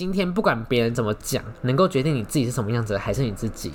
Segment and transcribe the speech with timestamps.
[0.00, 3.70] 今天不管别人怎么讲，能够决定你自己是什么样子的，还是你自己。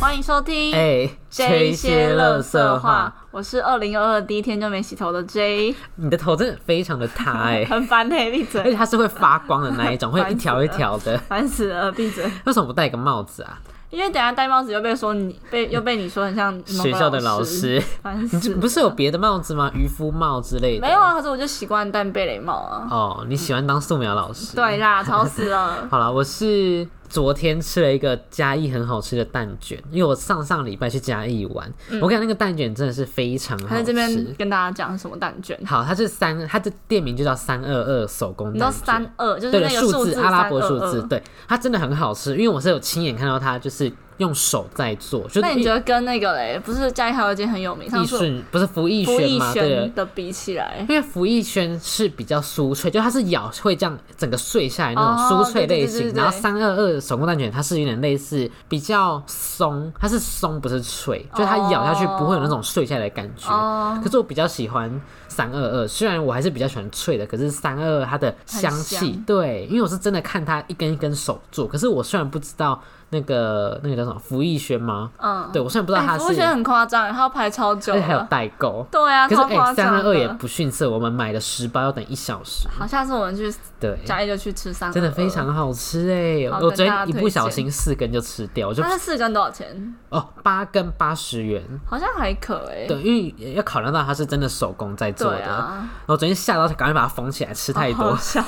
[0.00, 11.18] 欢迎收听哎、这一些乐垃色话，，我是二零二二第一天就没洗头的 J，你的头真的非常的塌哎、 很烦嘿，闭嘴而且，它是会发光的那一种，会一条一条的。
[11.28, 12.24] 烦死了，闭嘴。
[12.46, 13.60] 为什么不戴个帽子啊？
[13.92, 17.80] 因为等下戴帽子又被说你被又被你说很像 学校的老师，
[18.60, 19.70] 不是有别的帽子吗？
[19.74, 20.86] 渔夫帽之类的？
[20.86, 22.88] 没有啊，可是我就习惯戴贝雷帽啊。
[22.90, 24.56] 哦，你喜欢当素描老师？
[24.56, 25.86] 对啦，吵死了。
[25.92, 31.70] 好了，我是昨天吃了一个嘉义很好吃的蛋卷，因为我上上礼拜去嘉义玩，
[32.00, 34.34] 我跟你讲那个蛋卷真的是非常好他在这边吃。
[34.38, 39.12] 跟大家讲什么蛋卷，好，它是三，它的店名就叫三二二手工你知道蛋卷。
[39.12, 49.52] 三二就是，那个数字阿拉伯数字，对，它真的很好吃，因为我是有亲眼看到它就是用手在做，就是那你觉得跟那个嘞，不是嘉义还有一间很有名，上易次顺不是福义福义轩吗？
[49.54, 63.50] 对的比起来，因为福义轩是比较酥脆，就它是咬会这样整个碎下来那哦种酥脆类型，然后三二二手工蛋卷它是有点类似比较松，它是松不是脆，就它咬下去不会有那种碎下来的感觉。
[63.50, 72.80] 哦，可是我比较喜欢三二二，虽然我还是比较喜欢脆的，可是三二二它的香气，对，因为我是真的看它一根一根手做，可是我虽然不知道
[73.12, 75.10] 那个那个叫什么福艺轩吗？
[75.18, 78.22] 嗯，对我虽然不知道它哎，是，福艺轩很夸张，他要排超久而且还有。
[78.30, 78.86] 代购。
[78.90, 79.88] 对啊，可是哎，三。
[79.92, 85.28] 二二也不逊色，我们买了十包要等一小时，好，下次我们去对，嘉义就去吃三，真的非。
[85.32, 86.50] 常好吃哎！
[86.50, 89.94] 好我昨天一不小心四根就吃掉，我就那是四根多少钱？
[90.10, 92.86] 哦八根八十元，好像还可哎。
[92.86, 98.16] 对，因为要考量到它是真的手工在做的，然后昨天吓到赶快把它缝起来，吃太多好。
[98.16, 98.42] 笑。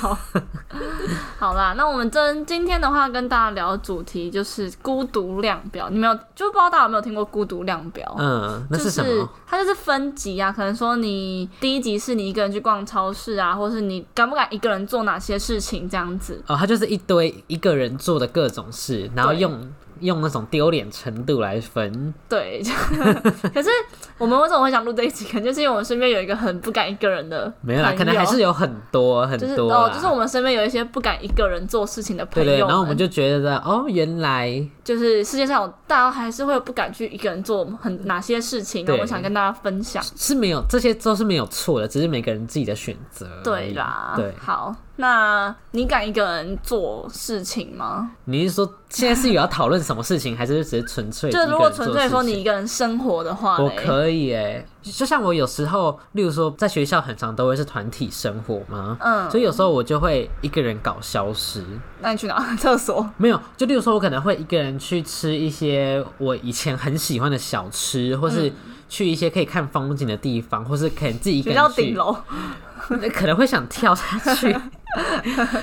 [1.41, 5.89] 好啦，那我们真今天的话跟大家聊的主题就是孤独量表。
[5.91, 8.17] 你没有就不知道大家有没有听过孤独量表？
[8.19, 9.29] 嗯，那就是什么？
[9.47, 16.43] 它就是分级啊，可能说你第一级是你一个人去逛超市啊，或是你敢不敢一个人做哪些事情这样子。
[16.47, 19.53] 哦，它就是一堆一个人做的各种事，然后用
[20.01, 22.13] 用那种丢脸程度来分。
[22.29, 22.63] 对，
[23.55, 23.69] 可是
[24.19, 25.25] 我们为什么会想录这一集？
[25.27, 34.51] 可能就是因为我们身边有一个很不敢一个人的没有啦，可能还是有很多很就是多哦，就是我们身边有一些不敢一个人做事情的朋友对对，然后我们就觉得哦，原来
[34.85, 40.05] 就是世界上大家还是会不敢去一个人做很哪些事情，然后对我想跟大家分享。
[40.17, 43.27] 是没有这些都是没有错的，只是每个人自己的选择。
[43.43, 48.11] 对啦，对，好，那你敢一个人做事情吗？
[48.27, 61.65] 你是说现在是有要讨论什么事情，还是只是纯粹 就如果纯粹说你一个人生活的话，我可以诶，就像我有时候，例如说在学校很常都会是团体生活嘛，嗯所以有时候我就会一个人搞消失。
[62.01, 62.45] 那你去哪？
[62.57, 63.09] 厕所？
[63.17, 68.53] 没有，就例如说，我可能会一个人去吃一些我以前很喜欢的小吃，或是
[68.89, 72.17] 去一些可以看风景的地方，或是可能自己一个人去，顶楼？
[73.15, 74.55] 可能会想跳下去。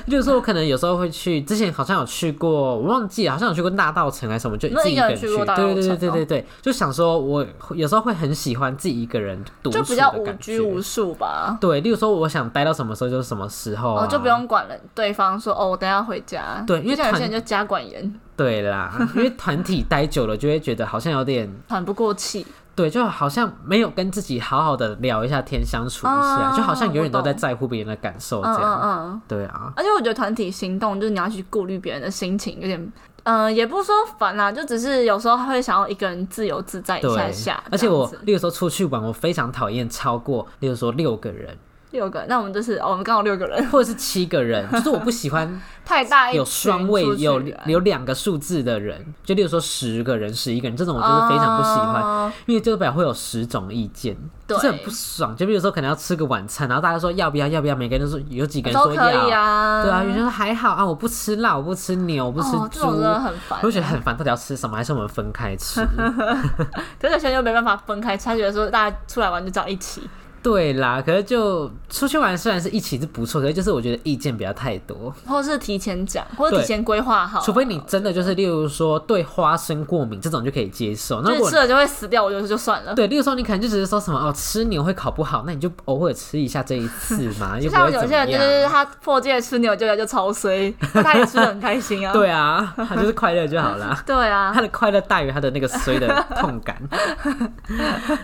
[0.05, 5.27] 例 如说，我可能有时候会去，之前好像有去过，我忘记了，好像有去过大道城还是什么，就自己一个人去。
[5.27, 11.57] 对对对对对对，就想说，我有时候会很喜欢自己一个人独处就比较无拘无束吧。
[11.59, 16.63] 对，例如说，我想待到什么时候就是什么时候、啊，哦，就不用管了对方说哦，我等下回家。
[16.67, 22.45] 对因为有些人就家管严，对啦，因为团体待久了，就会觉得好像有点喘不过气。
[22.75, 28.81] 对，就好像没有跟自己好好的聊一下天，相处一下，哦就好像永远都在在乎别人的感受这嗯嗯样。
[28.83, 29.21] 嗯。
[29.27, 32.91] 对啊，而且我觉得团体行动就是你要去顾虑别人的心情，有点，
[33.23, 37.63] 嗯、也不是说烦啦，就只是有时候会想要一个人自由自在一下下。
[37.71, 41.55] 而且我例如说出去玩，我非常讨厌超过，例如说六个人
[41.91, 52.01] 六个，那我们就是、哦、我们刚好六个人，或者是七个人，就是我不喜欢 太大一有双位群出去有玩有两个数字的人，就例如说十个人、十一个人这种，我就是非常不喜欢。
[52.01, 54.15] 哦因为这个表会有十种意见，
[54.47, 55.35] 对就是很不爽。
[55.35, 59.83] 就比如说可能要吃个晚餐，然后大家说要不要，要不要，每个人都说有几个人都说要，啊。
[59.83, 63.67] 对啊，有些人说还好啊，我不吃辣，我不吃牛，我不吃哦，这猪，种真的很烦我。
[63.67, 64.77] 就觉得很烦，到底要吃什么？
[64.77, 65.81] 还是我们分开吃？
[67.01, 70.09] 可是有些人又没办法分开，他觉得说大家出来玩就这样一起。
[70.43, 81.21] 对啦，可是就出去玩虽然是一起是不错，可是就是我觉得意见不要太多，或是提前讲，或者提前规划好，除非你真的就是例如说对花生过敏这种就可以接受。
[81.21, 82.93] 那吃了就会死掉，我觉得就算了。
[82.93, 88.41] 对，例如说你可能就只是说什么哦，吃牛会考不好，那你就偶尔吃一下这一次 嘛，又不就像有些人就。
[88.41, 92.11] 是他破戒吃牛就就超衰，他也吃的很开心啊。
[92.13, 93.97] 对啊，他就是快乐就好啦。
[94.05, 96.75] 对啊他，的快乐大于他的那个衰的痛感。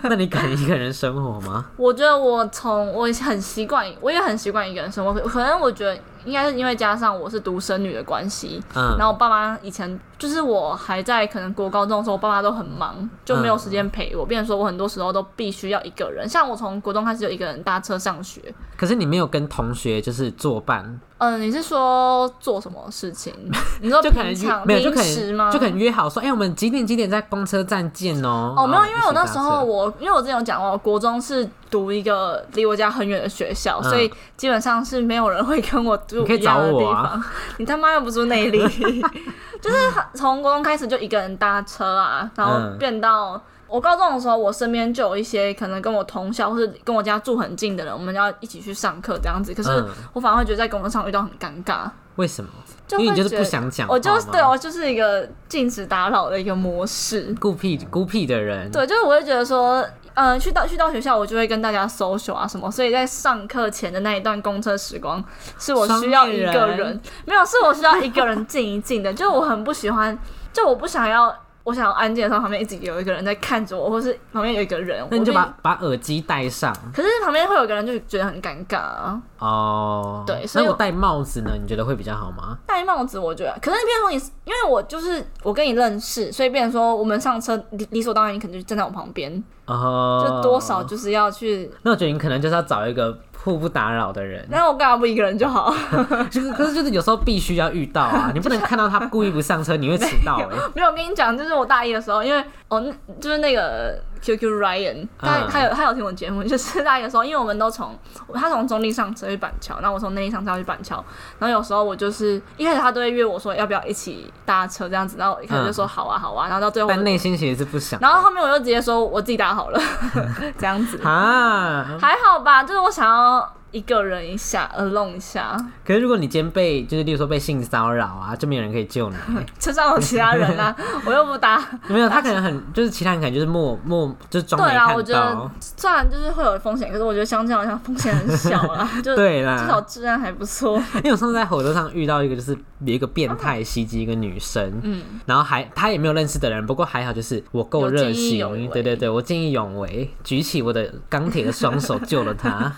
[0.02, 1.66] 那你敢一个人生活吗？
[1.76, 5.12] 我觉得我从我很习惯，我也很习惯一个人生活。
[5.12, 14.26] 可可能我觉得应该是因为加上我是独生女的关系，嗯，然后我爸妈以前就是我还在可能国高中的时候，我爸妈都很忙，就没有时间陪我。
[14.26, 18.42] 变成说我很多时候都必须要一个人，像我从国中开始就一个人搭车上学。
[18.76, 23.32] 可是你没有跟同学就是作伴，嗯，你是说做什么事情？
[23.80, 25.44] 你说就可能约平常没有就可平时吗？
[25.44, 28.54] 能就可能约好说，哎、我们几点几点在公车站见哦。
[28.56, 37.24] 哦，没有，因为我那时候我，因为我之前有讲过，我国中是读一个离我家很远的学校，嗯所以基本上是没有人会跟我住你可以一样的地找我啊方。
[37.58, 38.58] 你他妈又不住内力，
[39.60, 39.76] 就是
[40.14, 43.40] 从高中开始就一个人搭车啊，然后嗯变到。
[43.70, 49.52] 我高中的时候，我身边就有一些可能跟我同校或是跟我家住很近的人，我们要一起去上课这样子。
[49.52, 52.48] 可是嗯我反而会觉得在工作上遇到很尴尬，为什么？
[52.92, 57.34] 因为你就是不想讲话我就是对我就是一个禁止打扰的一个模式。
[57.38, 59.84] 孤僻孤僻的人，对，就是我会觉得说，
[60.20, 65.24] 嗯、去到去到学校，我就会跟大家 social 啊什么，所以在上课前的那一段公车时光，
[65.58, 70.18] 是我需要一个人人，没有，是我需要一个人静一静的，就是我很不喜欢，
[70.52, 71.34] 就我不想要。
[71.68, 79.20] 我想要安静的时候，旁边一直有一个人在看着我，或是旁边有一个人，那你就把把耳机戴上可是旁边会有个人，就觉得很尴尬啊。
[79.38, 80.24] 哦。
[80.26, 81.50] 对所以我戴帽子呢？
[81.60, 82.56] 你觉得会比较好吗？
[82.66, 91.70] 戴帽子，我觉得，可是变成说你，因为我就是我跟你认识，所以变成说我们上车理理所当然，你可能就站在我旁边，哦，就多少就是要去。
[91.82, 93.12] 那我觉得你可能就是要找一个
[93.42, 94.46] 互不打扰的人。
[94.50, 95.72] 那我干嘛不一个人就好？
[96.30, 107.98] 就是可是就是有时候必须要遇到啊，你不能 看到他故意不上车，你会迟到哎、没有，我跟你讲，就是我大一的时候，因为哦，那就是那个 QQ Ryan，他、嗯他有他有听我节目， 就是大一的时候，因为我们都从
[108.34, 111.02] 他从中立上车去板桥，然后我从内力上车去板桥，
[111.38, 117.98] 然后有时候我就是一开始他都会约我说要不要一起搭车这样子，然后一开始就说好啊好啊，然后到最后但内心其实是不想。
[118.00, 119.80] 然后后面我就直接说我自己搭好了，
[120.58, 121.00] 这样子。
[121.02, 130.74] 啊，还好吧，就是我想要一个人一下，alone 一下，可是如果你今天被就是例如说被性骚扰啊，就没有人可以救你欸、车上有其他人啊，
[131.04, 131.62] 我又不搭。
[131.86, 135.50] 没有，他可能很就是其他人可能就是默默就是装没对啊，我觉得到。
[135.60, 140.78] 虽然就是会有风险，可是我觉得相较好像风险很小啦， 就对啦至少啦，治安还不错。
[140.96, 152.72] 因为我上次在火车上遇到一个，就是有一个变态袭击一个女生，嗯，然后还他也没有认识的人，不过还好，就是我够热心，对对对，我见义勇为，举起我的钢铁的双手救了他。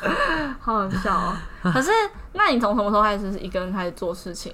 [0.60, 1.36] 好 好笑哦。
[1.72, 1.90] 可是，
[2.32, 4.52] 那你从什么时候开始是一个人开始做事情？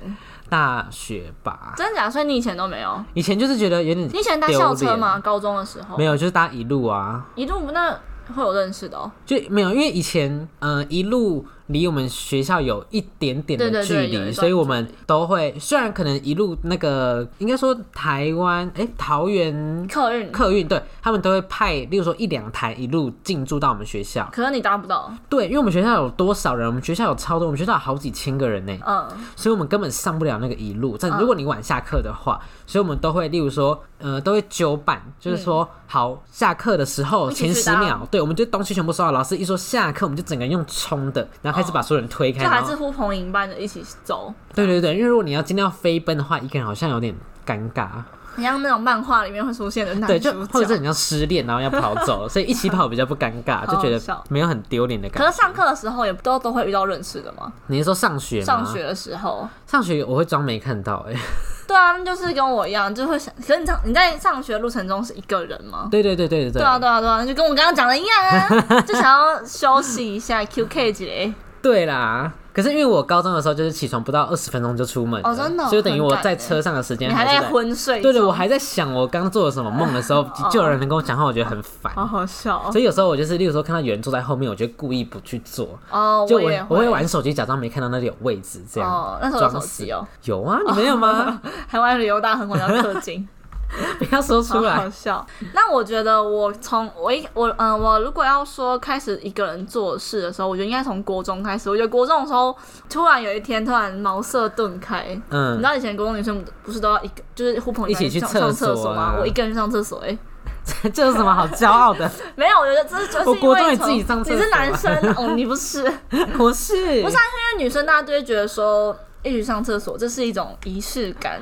[0.48, 2.08] 大学吧，真的假？
[2.08, 3.04] 所以你以前都没有？
[3.14, 5.18] 以前就是觉得有点你以前搭校车吗？
[5.18, 7.90] 高中的时候没有，就是搭一路啊，一路那
[8.34, 9.10] 会有认识的哦。
[9.24, 24.28] 就没有，因为以前呃一路离我们学校有一点点的距离，所以我们都会虽然可能一路那个应该说台湾哎、桃园客运，客运对他们都会派，例如说一两台一路进驻到我们学校。
[24.32, 25.12] 可能你搭不到。
[25.28, 26.66] 对，因为我们学校有多少人？
[26.66, 30.96] 我们学校有超多，我们学校有好几千个人呢，嗯，所以我们根本上不了那个一路。
[30.98, 39.12] 但嗯如果你晚下课的话，所以我们都会，例如说，呃，都会九板，就是说，好，下课的时候前十秒，对，我们就东西全部收好。
[39.12, 42.42] 老师一说下课，我们就整个人用冲的，然后开始把所有人推开。
[42.44, 47.14] 就还是呼朋引伴的一起走，对对对，因为如果你要今天要飞奔的话，一个人好像有点
[47.46, 47.88] 尴尬。
[48.36, 50.76] 很像那种漫画里面会出现的男对，就主或者。
[50.76, 55.24] 你要失恋，然后要跑走，所以一起跑比较不尴尬， 就觉得没有很丢脸的感觉。
[55.24, 57.50] 可是上课的时候也都都会遇到认识的吗？
[57.68, 58.44] 你是说上学吗？
[58.44, 61.14] 上学的时候，上学我会装没看到、哎，
[61.66, 63.32] 对啊，就是跟我一样，就会想。
[63.36, 65.88] 可是你上你在上学路程中是一个人吗？
[65.90, 68.22] 对对对对对对啊，对啊，对啊，就跟我刚刚讲的一样
[68.68, 71.32] 啊，就想要休息一下，QK 几嘞。
[71.62, 72.30] 对啦。
[72.56, 78.00] 可是因为我高中的时候就是起床不到二十分钟就出门哦真的哦所以等于我在车上的时间你还在昏睡？
[78.00, 81.92] 对对，我还在想我刚做了什么梦的时候，就有人能跟我讲话，我觉得很烦。
[81.92, 91.38] 好好笑哦所以有时候我就是，例如说看到有人坐在后面，我就故意不去坐，哦，就我我会玩手机，假装没看到那里有位置，这样哦，那时候有手装死机哦，有啊，你没有吗？
[91.68, 93.28] 还玩旅游大亨，我要氪金。
[93.98, 94.88] 不要说出来好。
[94.90, 95.26] 笑。
[95.52, 101.68] 那我觉得我从我一我嗯、我如果要说开始一个人做事的时候，我觉得应该从国中开始。
[101.68, 102.56] 我觉得国中的时候，
[102.88, 105.04] 突然有一天突然茅塞顿开。
[105.30, 109.16] 嗯你嗯知，道以前国中女生不是都要一个就是互朋引伴一起去上上厕所吗啊？
[109.20, 110.18] 我一个人去上厕所、欸，
[110.94, 112.10] 这有什么好骄傲的？
[112.36, 117.20] 没有，我觉得这就是我因为从国中也自己上厕所啊你是男生哦，你不是，因 我是，不是啊
[117.56, 118.96] 为女生大家都会觉得说。
[119.26, 121.40] 一起上厕所，这是一种仪式感，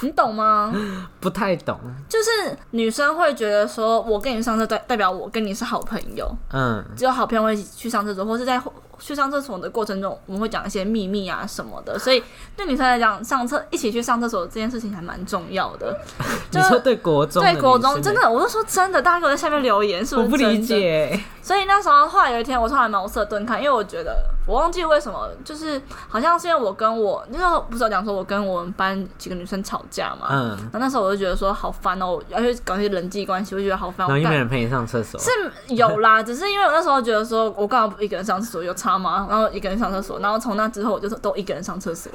[0.00, 0.72] 你懂吗？
[1.20, 1.78] 不太懂。
[2.08, 8.60] 就是女生会觉得说，我跟你上厕代代表我跟你是好朋友，嗯，只有好朋友会一起去上厕所，或是在
[9.06, 11.98] 去上厕所的过程中，我们会讲一些秘密啊什么的。
[11.98, 12.22] 所以
[12.56, 15.94] 对女生来讲，上厕一起去上厕所这件事情还蛮重要的。
[16.50, 20.26] 就你说对国中对国中真的，我就说真的，大家给我在下面留言，是不是？
[20.26, 20.54] 我不理。
[20.64, 21.20] 解。
[21.42, 34.06] 所以那时候后来有一天，我突然茅塞顿开，因为我觉得我忘记为什么，就是好像是因为我跟我那时候不是有讲说我跟我们班几个女生吵架嘛，嗯，然后那时候我就觉得说好烦哦，要去搞一些人际关系，我就觉得好烦。
[34.08, 35.30] 然后又没人陪你上厕所，是
[35.74, 39.26] 有啦，只是因为我那时候觉得说，我干嘛不一个人上厕所又差妈？
[39.28, 42.10] 然后一个人上厕所，然后从那之后我就是都一个人上厕所，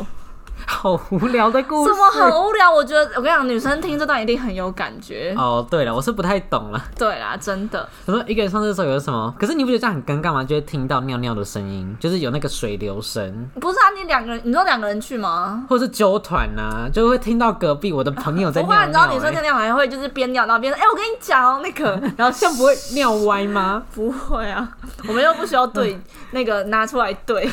[0.66, 1.92] 好无聊的故事。
[1.92, 2.72] 怎么很无聊？
[2.72, 5.34] 我觉得我跟你讲，女生听这段一定很有感觉。
[5.38, 6.82] 哦，对了，我是不太懂了。
[6.98, 9.34] 对啦，真的，我说一个人上厕所有什么？
[9.40, 10.44] 可是你不觉得这样很尴尬吗？
[10.44, 13.90] 就会听到尿尿的声音，就是有那个水流声，不是啊？
[13.96, 15.66] 你两个人，你说两个人去吗？
[15.70, 19.42] 或是纠团呐，就会听到隔壁我的朋友在尿尿、你知道女生尿欸。
[19.42, 23.84] 尿还会就是边尿然后边说，哎、我跟你讲哦，那个， 然后这样不会尿歪吗？
[23.94, 24.70] 不会啊，
[25.08, 26.00] 我们又不需要对
[26.32, 27.50] 那个拿出来对。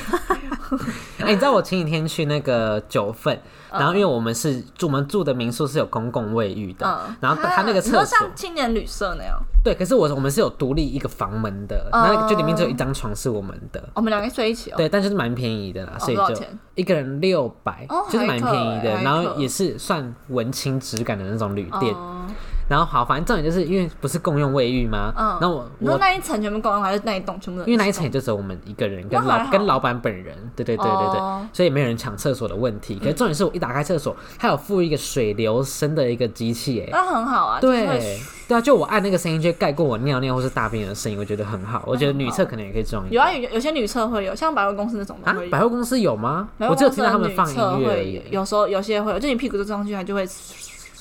[1.19, 3.39] 哎、你知道我前几天去那个九份，
[3.71, 12.01] 然后因为我们是住我们住的民宿是有公共卫浴的，嗯，然后他那个厕所像青年旅社那样，对，可是我我们是有独立一个房门的，哦。
[12.07, 13.83] 那就里面只有一张床是我们的。
[13.95, 14.75] 我们两个睡一起哦。
[14.79, 16.43] 对，但就是蛮便宜的啦，哦所以就
[16.75, 21.95] 一个人六百、哦就是蛮便宜的，然后也是算文青质感的那种旅店。
[21.95, 22.26] 哦
[22.69, 25.13] 然后好，反正重点就是因为不是共用卫浴吗？
[25.17, 27.67] 嗯然后我我你说那一层全部共用，还是那一栋全部都？
[27.67, 32.99] 因为那一层也就只有我们一个人跟老跟老板本人，对对对对对，哦所以没有人抢厕所的问题。
[32.99, 36.89] 可是重点是我一打开厕所，它有附一个水流声的一个机器，哎。
[36.91, 37.61] 那很好啊。
[37.61, 38.19] 对，
[38.49, 41.83] 对啊，就我按那个声音，就会盖过我尿尿或是大便的声音，我觉得很好。
[41.87, 45.37] 我觉得女厕可能也可以这种有啊，有有些女厕会有，像百货公司那种的啊。
[45.51, 46.49] 百货公司有吗？
[46.59, 48.05] 我只有听到他们放音乐。
[48.05, 50.27] 有，有时候有些会有，就你屁股坐上去，它就会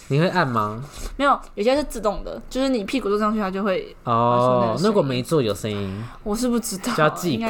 [0.07, 0.83] 你会按吗？
[1.17, 3.95] 没有，有些是自动的，就是你屁股坐上去，它就会。
[4.03, 7.43] 哦如果没坐有声音，我是不知道，就要自己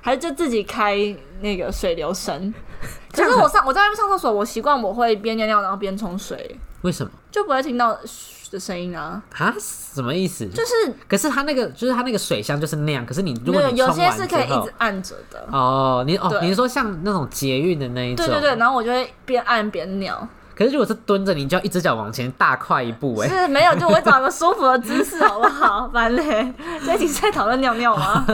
[0.00, 0.96] 还是就自己开
[1.40, 2.52] 那个水流声。
[3.14, 7.12] 可是我上我在外面上厕所，我习惯我会边尿尿然后边冲水，为什么？
[7.30, 9.22] 就不会听到嘘的声音啊。
[9.36, 9.54] 啊？
[9.60, 10.46] 什么意思？
[10.48, 10.72] 就是
[11.06, 13.04] 可是它那个，就是它那个水箱就是那样。
[13.06, 15.46] 可是你如果有些是可以一直按着的。
[15.52, 18.26] 哦，你哦，对你是说像那种捷运的那一种？
[18.26, 18.56] 对对对，。
[18.56, 25.88] 然后我就会边按边尿，可是如果是蹲着，你就要一只脚往前大跨一步，哎，是没有，就我找一个舒服的姿势，好不好？
[25.92, 26.52] 烦嘞，
[26.84, 28.24] 这一集是在讨论尿尿吗？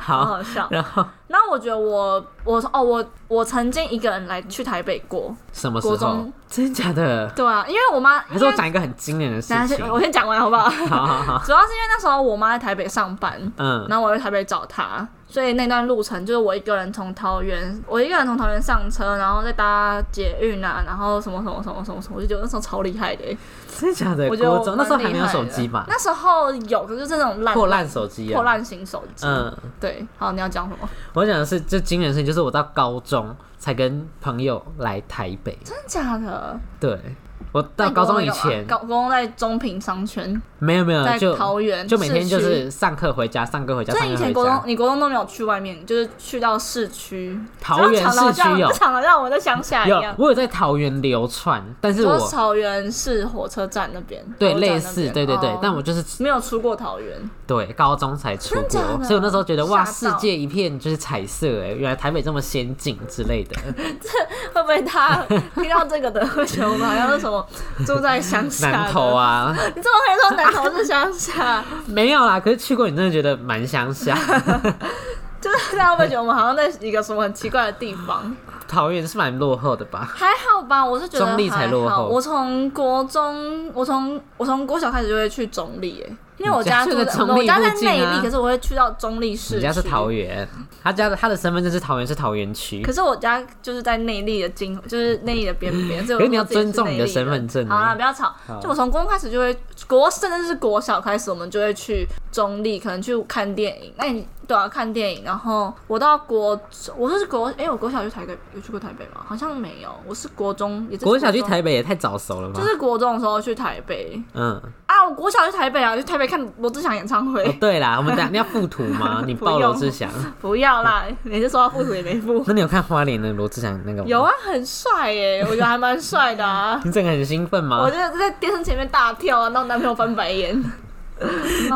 [0.00, 0.26] 好 好。
[0.26, 0.66] 好笑。
[0.70, 6.32] 然后然后我觉得我我哦我我曾经一个人来去台北过，什么时候中？
[6.50, 7.30] 真的假的？
[7.36, 9.88] 对啊，因为我妈还是我讲一个很惊人的事情等一下先？
[9.88, 10.64] 我先讲完好不好？
[10.90, 23.38] 好好好，主要是因为那时候我妈在台北上班，嗯，然后我在台北找她，所以那段路程就是我一个人从桃园，我一个人从桃园上车，然后再搭捷运啊，然后什么什么什么什么什么，我就觉得那时候超厉害的欸、
[23.80, 24.28] 真的假的？
[24.28, 25.86] 我觉得我国中那时候还没有手机吧？
[25.88, 29.26] 那时候有，可是就是那种烂破烂手机啊，破烂型手机。
[29.26, 30.86] 嗯，对，好，你要讲什么？
[31.14, 35.58] 我讲的是这惊人的事情，就是我到高中才跟朋友来台北。
[35.64, 36.60] 真的假的？
[36.78, 37.16] 对，
[37.52, 44.60] 我到高中以前高高中在中平商圈，没有没有在就桃园就每天就是上课回家，上课回家，所上课回以以前国中。
[44.66, 47.38] 你国中都没有去外面，就是去到市区。
[47.60, 50.14] 桃园市区有讲的让我在乡下一有样，。
[50.18, 63.56] 我有在桃园流窜，但是我桃园市火车站那边，对类似对对对哦，但我就是没有出过桃园，对高中才出国，真假的所以我那时候觉得哇，世界一片就是彩色哎，原来台北这么先进之类的。
[64.00, 64.08] 这
[64.54, 67.39] 会不会他听到这个的会觉得我们好像是什么
[67.86, 68.70] 住在乡下？
[68.70, 71.64] 南投，啊，你怎么可以说南投是乡下？
[71.86, 74.14] 没有啦，可是去过，你真的觉得蛮乡下。
[75.40, 78.36] 就是大家会觉得我们好像在一个什么很奇怪的地方？
[78.70, 80.08] 桃园是蛮落后的吧？
[80.14, 89.56] 还好吧，我是觉得中立才落后我从国中，我从我从国小开始就会去中立，哎，因为我家住在中立我家在内力，可是我会去到中立市。
[89.56, 90.10] 你家是桃。
[90.10, 90.48] 园，
[90.82, 92.92] 他家的他的身份证是桃园，是桃园区可。
[92.92, 98.34] 是我家就是在内地的经，就是内地的边边，所以你要尊重你的身份证啊好啦，不要吵。
[98.60, 103.92] 就我从国中开始就会国，甚至是国小开始，我们就会去中立，可能去看电影。
[103.96, 105.22] 那你对啊，看电影。
[105.24, 106.60] 然后我到国，
[106.96, 109.20] 我是国，哎、我国小去台北，有去过台北吗？
[109.24, 109.88] 好像没有。
[110.04, 112.58] 我是国中，也是国小去台北也太早熟了吧？
[112.60, 117.44] 就是国中的时候去台北嗯，啊，我国小去台北啊，去台北看罗志祥演唱会。
[117.44, 119.22] 哦对啦，我们等下你要附图吗？
[119.26, 120.10] 你报罗志祥，
[120.42, 122.42] 不要啦，每次说要附图也没附。
[122.48, 124.08] 那你有看花莲的罗志祥那个吗？
[124.08, 126.80] 有啊，很帅耶，我觉得还蛮帅的啊。
[126.84, 127.90] 你整个很兴奋吗我吗？
[127.90, 130.60] 就在电视前面大跳啊，让我男朋友翻白眼。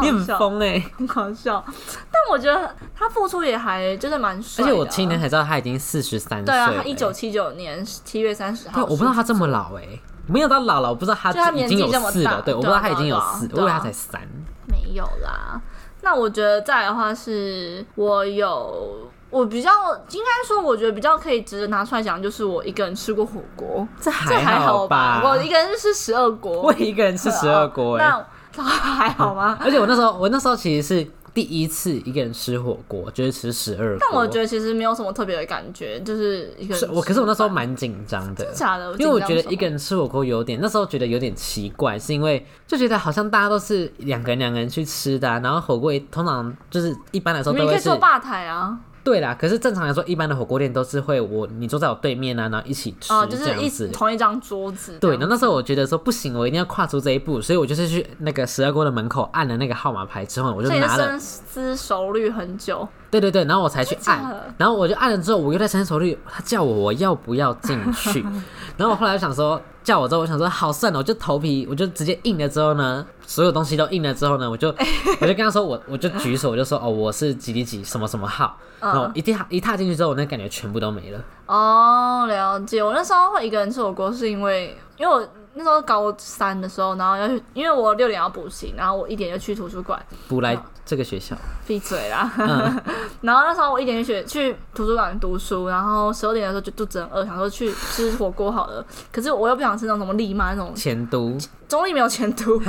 [0.01, 0.83] 你很，疯哎！
[0.99, 1.63] 很好笑。
[2.11, 9.83] 但我觉得他付出也还就是蛮帅而且我今年才知道他已经四十三岁对啊，他一九七九年七月三十号对，号，我不知道他这么老哎，
[10.27, 14.21] 没有到老了，我不知道他就他已经有四了，对，我不知道他已经有四，我以为他才三。
[14.67, 15.61] 没有啦。
[16.03, 19.71] 那我觉得再来的话是，我有我比较
[20.11, 25.23] 应该说，我觉得比较可以值得拿出来讲，就是我一个人吃过火锅，这这还好吧？
[25.25, 28.27] 我一个人是吃十二锅，我一个人吃十二锅哎，那
[28.63, 29.59] 还好吗？
[29.61, 33.97] 而且我那时候我那时候其实是第一次一个人吃火锅，就是吃十二。
[33.99, 38.45] 但我觉得其实没有什么特别的感觉，就是一个我，可是我那时候蛮紧张的。
[38.53, 53.89] 假的，因为我觉得一个人人吃火锅有点，那时候觉得有点奇怪，是因为就觉得好像大家都是两个人两个人去吃的啊、然后火锅也通常就是一般来说你都会是可以坐吧台啊，对啦，可是正常来说，一般的火锅店都是会我你坐在我对面啊，然后一起吃哦，就是一这样子。
[53.89, 54.93] 同一张桌子。
[54.99, 62.89] 对，这样然后那时候我觉得说不行，我一定要跨出这一步，所以我就是去那个十二锅的门口按了那个号码牌之后，我就拿了深思熟虑很久。
[63.11, 68.21] 对对对，然后我才去按然后我就按了之后，我又在深思熟虑，他叫我我要不要进去，
[68.77, 74.69] 然后我后来就想说，叫我之后，我想说好算了，我就头皮我就直接硬了之后呢，所有东西都印了之后呢，我就
[75.21, 81.21] 我就跟他说我我就举手我就说哦我是几几几什么什么号，然后一踏一踏进去之后，我那感觉全部都没了。
[81.47, 82.83] 哦，了解。
[82.83, 91.35] 我那时候会一个人吃火锅，是因为因为我那时候高三的时候，然后要去，因为我六点要补习，然后我一点就去图书馆，补来这个学校，
[91.67, 92.31] 闭嘴啦。
[92.39, 92.83] 嗯
[93.23, 98.85] 然后那时候我一点就去去图书馆读书，然后十二点的时候就肚子很饿，想说去吃火锅好了。
[99.11, 101.37] 可是我又不想吃那种什么丽妈那种，前都
[101.69, 102.61] 中立没有前都。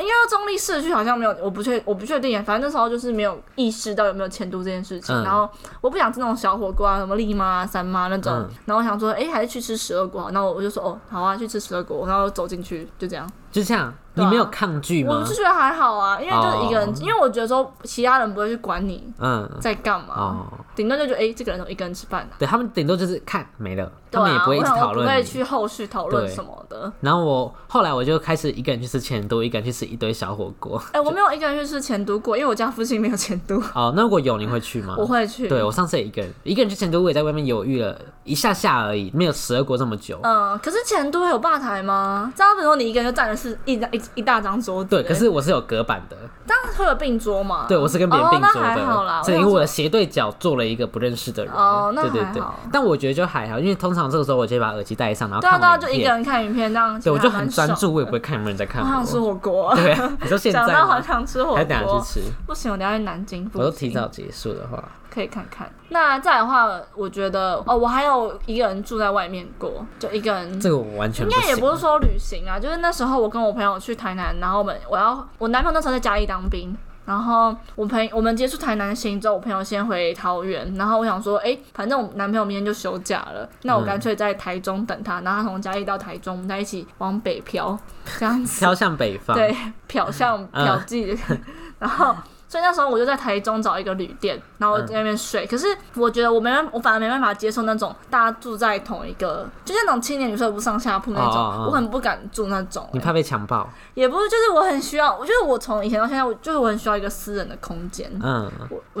[0.00, 5.14] 应该说中立市区好像没有，我不确我不确定，反正那时候就是没有意识到有没有前途这件事情。
[5.14, 5.48] 嗯然后
[5.82, 8.32] 我不想吃那种小火锅啊，什么丽妈、啊、三妈那种。
[8.32, 10.30] 嗯然后我想说，哎、还是去吃十二锅好。
[10.30, 12.06] 然后我就说，哦，好啊，去吃十二锅。
[12.06, 13.30] 然后走进去，就这样。
[13.52, 15.34] 就这样，你没有抗拒吗我是？
[15.34, 25.12] 觉得还好啊，因为就是一个人，哦因为我觉得说其他人不会去管你嗯，在干嘛，哦，顶多就觉得，哎、这个人怎么一个人吃饭呢、对他们顶多就是看没了，啊，他们也不会一直讨论不。
[25.12, 26.92] 会去后续讨论什么的。
[27.00, 30.82] 然后我后来我就开始一个人去吃前都，一个人去吃一堆小火锅。
[30.92, 34.94] 哎、我没有一个人去吃前都过，因为我家附近没有前都， 哦，那如果有你会去吗？
[34.98, 35.48] 我会去。
[35.48, 40.18] 对我上次也一个人，一个人去前都，我也在外面犹豫了一下下而已，没有十二国这么久。
[40.22, 42.32] 嗯，可是前都有吧台吗？
[42.36, 46.16] 这样比如说你一个人就占了是一张一一大张桌子，对，可是我是有隔板的，
[46.46, 47.66] 当然会有并桌嘛。
[47.68, 51.52] 对我是跟别人并桌的，，所以因为我的斜对角坐了一个不认识的人。
[51.52, 52.60] 哦那对对对还好。
[52.72, 55.92] 但我觉得就还好，因为通常这个时候我就会把耳机戴上，然后对啊对啊，看影片。
[55.92, 59.20] 就一个人看影片这样，对，我就很专注，我也不会看有没有人在看我想吃。
[59.20, 61.02] 火锅，对啊，你说现在讲到好吗？
[61.02, 64.82] 想吃火锅还等下去锅，吃，不行，我等下去南京，我都提早结束的话，
[65.12, 65.70] 可以看看。
[65.90, 87.78] 那再的话，我觉得哦，我还有一个人住在外面过，就一个人这个我完全应该也不是说旅行啊，就是那时候我跟我朋友去台南，然后我们我要我男朋友那时候在嘉义当兵，然后我朋我们结束台南行之后，我朋友先回桃园，然后我想说，哎、反正我男朋友明天就休假了，那我干脆在台中等他，然后他从嘉义到台中，我们再一起往北漂，
[88.18, 89.36] 这样子， 飘向北方。
[89.36, 89.54] 对，
[89.86, 91.18] 漂向嗯漂记，
[91.78, 92.16] 然后。
[92.52, 95.46] 所以那时候我就在台中找一个旅店，然后在那边睡。
[95.46, 103.66] 可是我觉得我没办，我反而没办法接受那种大家住在同一个，就像那种青年旅社不上下铺那种，哦哦哦我很不敢住那种、欸你怕被强暴？
[103.94, 108.06] 也不是，就是我很需要，我觉得我从以前到现在，我就是我很需要一个私人的空间。
[108.22, 108.52] 嗯，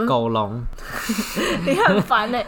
[0.06, 0.58] 狗笼。
[1.66, 2.38] 你很烦呢、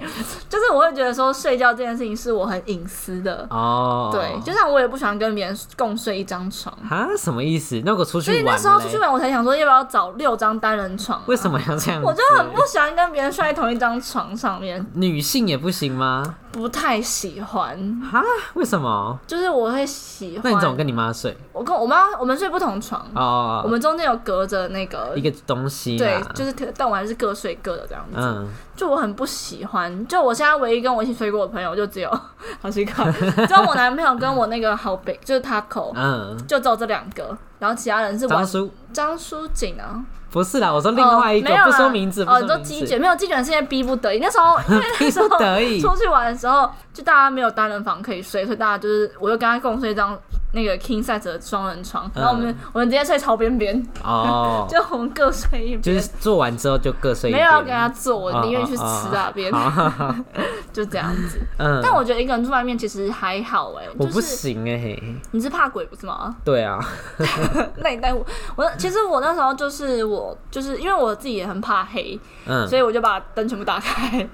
[0.48, 3.46] 就是我会觉得说睡觉这件事情是我很隐私的。
[3.50, 7.82] 哦，对，就像我也不喜欢跟别人共睡一张床，啊，什么意思？
[7.84, 11.60] 那我出去所以，那时候出去，玩，我才想说要不要找六张单人床、啊为什么？
[11.68, 12.02] 要这样？
[12.02, 16.36] 我就很不喜欢跟别人睡在同一张床上面，女性也不行吗？
[16.54, 18.00] 不太喜欢。
[18.00, 18.22] 哈？
[18.54, 19.18] 为什么？
[19.26, 21.36] 就是我会喜欢，那你怎么跟你妈睡？
[21.52, 28.16] 我跟我妈我们睡不同床，哦，我们中间有隔着那个一个东西对，就是可但我还是各睡各的这样子。
[28.16, 32.08] 嗯，就我很不喜欢，就我现在唯一跟我一起睡过的朋友就只有
[32.62, 45.80] 好奇怪，只有我男朋友跟我那个好北就是 Taco，嗯，就只有这两个，然后其他人是玩张叔张书锦啊，不是啦，我说另外一个哦不说名字，哦，你说鸡卷没有鸡卷是因为逼不得已，那时候因为 那逼时候不得已。
[45.80, 50.18] 出去玩的时候，就大家没有单人房可以睡，所以大家就是我就跟他共睡一张
[50.52, 55.82] 那个 king size 的双人床，然后我们、嗯我们直接睡朝边边，哦， 就我们各睡一边。
[55.82, 59.52] 就是做完之后就各睡一边，没有要跟他做，我哦宁愿去吃那边，
[60.72, 61.40] 就这样子。
[61.58, 65.00] 嗯，但我觉得一个人住外面其实还好哎、我不就是行哎，
[65.32, 66.36] 你是怕鬼不是吗？
[66.44, 66.78] 对啊，
[67.78, 68.24] 那你带我，
[68.56, 74.26] 我其实我那时候就是我就是因为我自己也很怕黑，嗯，所以我就把灯全部打开，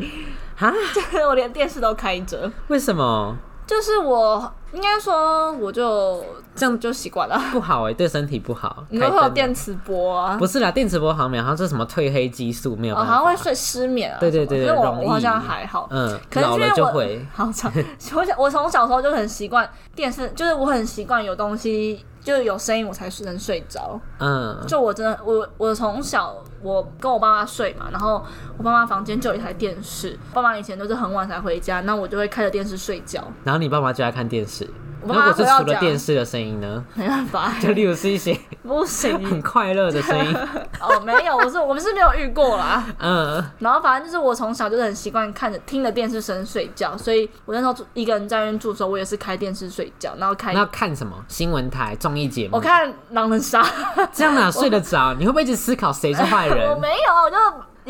[0.60, 2.50] 哈， 就是我连电视都开着。
[2.68, 3.34] 为什么
[3.66, 6.22] 就是我应该说，我就
[6.54, 7.40] 这样就习惯了。
[7.52, 7.94] 不好哎？
[7.94, 10.36] 对身体不好， 你们会有电磁波啊？
[10.36, 14.18] 不是啦，电磁波好像没有，好像是什么褪黑激素没有好像会睡失眠啊。
[14.20, 15.88] 对对对所以我我好像还好。
[15.90, 17.72] 嗯，可是因为我就会，好长，
[18.14, 24.00] 我想我从小时候就很习惯电视，就是我很习惯有东西，就是有声音我才能睡着。
[24.20, 28.24] 嗯，就我真的，我我从小我跟我爸妈睡嘛，然后
[28.56, 33.20] 我爸妈房间就有一台电视，爸妈以前都是很晚才回家，那我就会开着电视睡觉。
[33.42, 34.70] 然后你爸妈就爱看电视，
[35.02, 36.84] 如果是除了电视的声音呢？
[36.94, 40.36] 没办法， 就例如是一些不行很快乐的声音，
[40.80, 42.84] 哦，没有，我是我们是没有遇过啦。
[42.98, 52.56] 嗯，然后反正就是我从小就是很习惯看着听着电视声睡觉，所以我那时候住一个人在那边住的时候，我也是开电视睡觉，然后开那要看什么新闻台、综艺节目？
[52.56, 53.64] 我看狼人杀，
[54.12, 55.14] 这样哪睡得着？
[55.14, 56.70] 你会不会一直思考谁是坏人？
[56.70, 57.36] 我没有，我就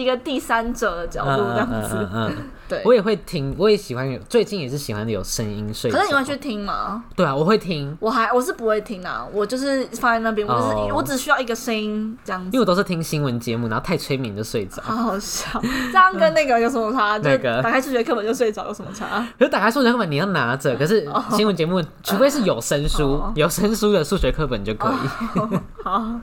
[0.00, 1.88] 一个第三者的角度这样子。
[1.92, 2.36] 嗯嗯，
[2.70, 5.90] 对，我也会听，我也喜欢有，最近也是喜欢有声音睡。
[5.90, 6.30] 可是你会去？
[6.40, 7.04] 听吗？
[7.14, 12.46] 对啊，我会听，我还我是不会听啊，我就是放在那边，我就是、哦我只需要一个声音这样子。
[12.46, 14.80] 因为我都是听新闻节目，然后太催眠就睡着。
[14.80, 15.60] 好好笑，
[15.92, 17.18] 这样跟那个有什么差？
[17.22, 19.26] 那个打开数学课本就睡着有什么差？
[19.38, 25.58] 可是打开数学课本你要拿着，可是新闻节目，除非是有声书哦，有声书的数学课本就可以。
[25.84, 26.20] 好，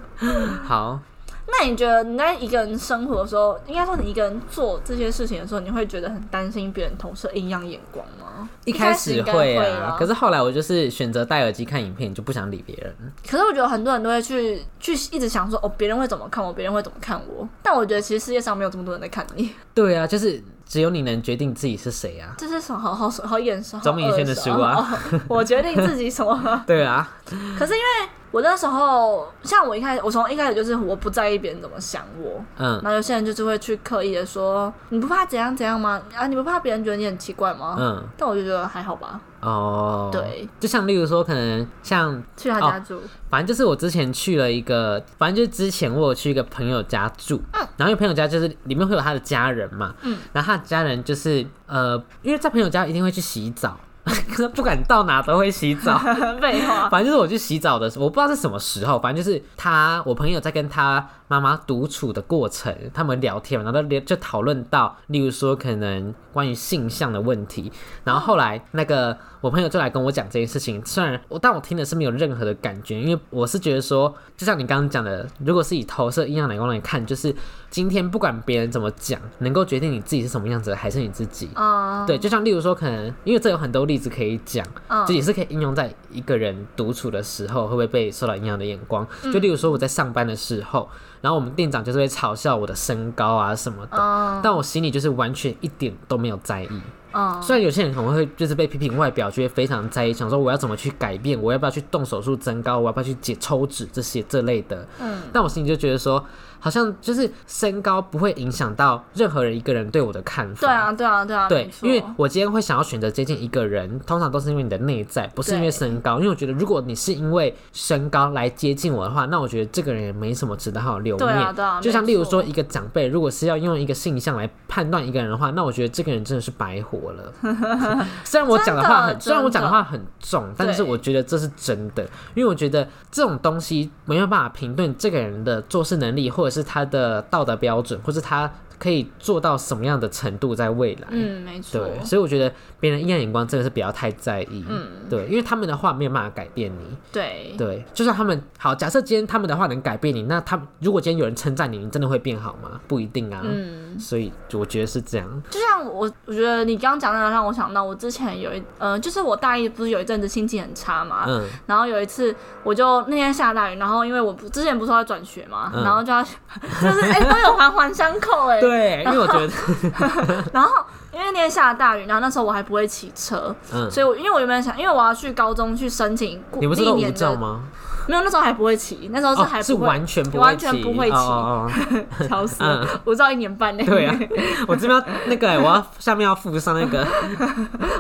[0.65, 0.99] 好，
[1.47, 8.49] 那你觉得你在一个人生活的时候，应该说你一个人做这些事情的时候，你会觉得很担心别人投射异样眼光吗？
[8.65, 12.93] 一开始会啊，可是后来我就是选择戴耳机看影片，就不想理别人。
[13.27, 17.47] 可是我觉得很多人都会去去一直想说，哦，别人会怎么看我，别人会怎么看我。
[17.63, 22.36] 但我觉得其实世界上没有这么多人在看你，对啊，就是只有你能决定自己是谁啊。
[22.38, 23.80] 这是什么好好好眼熟？
[23.80, 24.88] 钟明轩的书啊
[25.27, 26.63] 我决定自己什么。
[26.67, 27.10] 对啊，
[27.58, 36.01] 可是因为我那时候，像我一开始，我从一开始就是我不在意别人怎么想我，嗯，那有些人就是会去刻意的说，你不怕怎样怎样吗？
[36.13, 37.77] 啊，你不怕别人觉得你很奇怪吗？
[37.80, 47.41] 嗯，但我就觉得还好吧，哦，，对，就像例如说，可能像，去他家住，反正就是我之前去了一个，反正就是之前我有去一个朋友家住，
[47.77, 55.97] 然后因为朋友家就是里面会有他的家人嘛，嗯，然后他的家人就是呃，因为在朋友家一定会去洗澡， 可是不管到哪都会洗澡，
[56.41, 67.71] 废话，反正就是我去洗澡的时候，我不知道是什么时候，反正就是他我朋友在跟他妈妈独处的过程，他们聊天，然后聊就讨论到，例如说可能关于性向的问题，
[68.03, 77.35] 然后后来那个我朋友就来跟我讲这件事情，虽然我但我听的是没有任何的感觉，因为我是觉得说，就像你刚刚讲的，如果是以投射阴阳眼光来看，就是
[77.69, 81.49] 今天不管别人怎么讲，能够决定你自己是什么样子的还是你自己。
[81.55, 89.05] 嗯，对，就像例如说，可能因为这有很多例子可以讲，嗯这也是可以应用在一个人独处的时候，会不会被受到阴阳的眼光？
[89.23, 90.87] 嗯就例如说我在上班的时候，
[91.21, 96.69] 然后我们店长就是会嘲笑我的身高啊什么的，嗯但我心里就是完全一点都没有在意。
[97.17, 104.88] 嗯，虽然有些人可能会就是被批评外表，就会非常在意，想说我要怎么去改变，我要不要去动手术增高，我要不要去解抽脂这些这类的。
[104.99, 106.23] 嗯，但我心里就觉得说，
[106.60, 110.67] 好像就是身高不会影响到任何人一个人对我的看法。
[110.67, 116.17] 对啊，对啊，对啊，对因为我今天会想要选择接近一个人，通常都是因为你的内在，不是因为身高。
[116.19, 121.39] 因为我觉得，如果你是因为身高来接近我的话，那我觉得这个人也没什么值得好好留对念。
[121.39, 127.34] 啊对啊就像例如说，一个长辈，如果是要用一个性向来判断一个人的话，那我觉得这个人真的是白活了。
[128.24, 132.04] 虽然我讲的话很，虽然我讲的话很重，但是我觉得这是真的，
[132.36, 141.07] 因为我觉得这种东西没有办法评论这个人的做事能力，或者是他的道德标准，或是他可以做到什么样的程度在未来。
[141.09, 144.65] 嗯，没错，对，所以我觉得别人异样眼光真的是不要太在意。
[144.67, 146.97] 嗯，对，因为他们的话没有办法改变你。
[147.11, 152.79] 对，对，就算他们好，假设今天他们的话能改变你，那他们如果今天有人称赞你，你真的会变好吗？
[152.87, 153.41] 不一定啊。
[153.43, 155.43] 嗯，所以我觉得是这样。
[155.49, 166.21] 就像我，我觉得你刚刚讲那个让我想到，我之前有一，呃，就是我大一不是有一阵子心情很差嘛，嗯，然后有一次我就那天下大雨，然后因为我不之前不是说要转学嘛，嗯然后就要
[166.81, 169.49] 就是哎、都有环环相扣哎、 对，因为我觉得，
[170.53, 170.69] 然后
[171.12, 177.62] 因为那天下大雨，然后那时候我还不会骑车，嗯，所以我因为我原本想，因为我要去高中去申请你不是都无历年的，照吗？
[178.08, 182.01] 没有那时候还不会骑，那时候是还哦，是不会，完全不会完全骑不会骑哦哦
[182.32, 182.63] 哦 死
[183.03, 183.84] 我知道一年半呢。
[183.86, 184.17] 对啊，
[184.65, 187.06] 我这边要那个、 我要下面要附上那个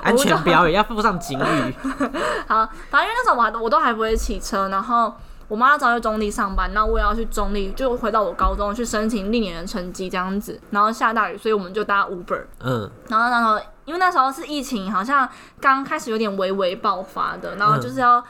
[0.01, 1.75] 安全标语，要附上警语。
[2.47, 5.13] 好，反正因为那时候我还我都还不会骑车，然后
[5.47, 10.59] 我妈要去中立上班，那我也要去中立，就回到我高中去申请历年的成绩这样子。
[10.71, 12.43] 然后下大雨，所以我们就搭 Uber。
[12.63, 15.27] 嗯，然后那时候因为那时候是疫情，好像
[15.61, 18.19] 刚开始有点微微爆发的，然后就是要。
[18.19, 18.23] 嗯，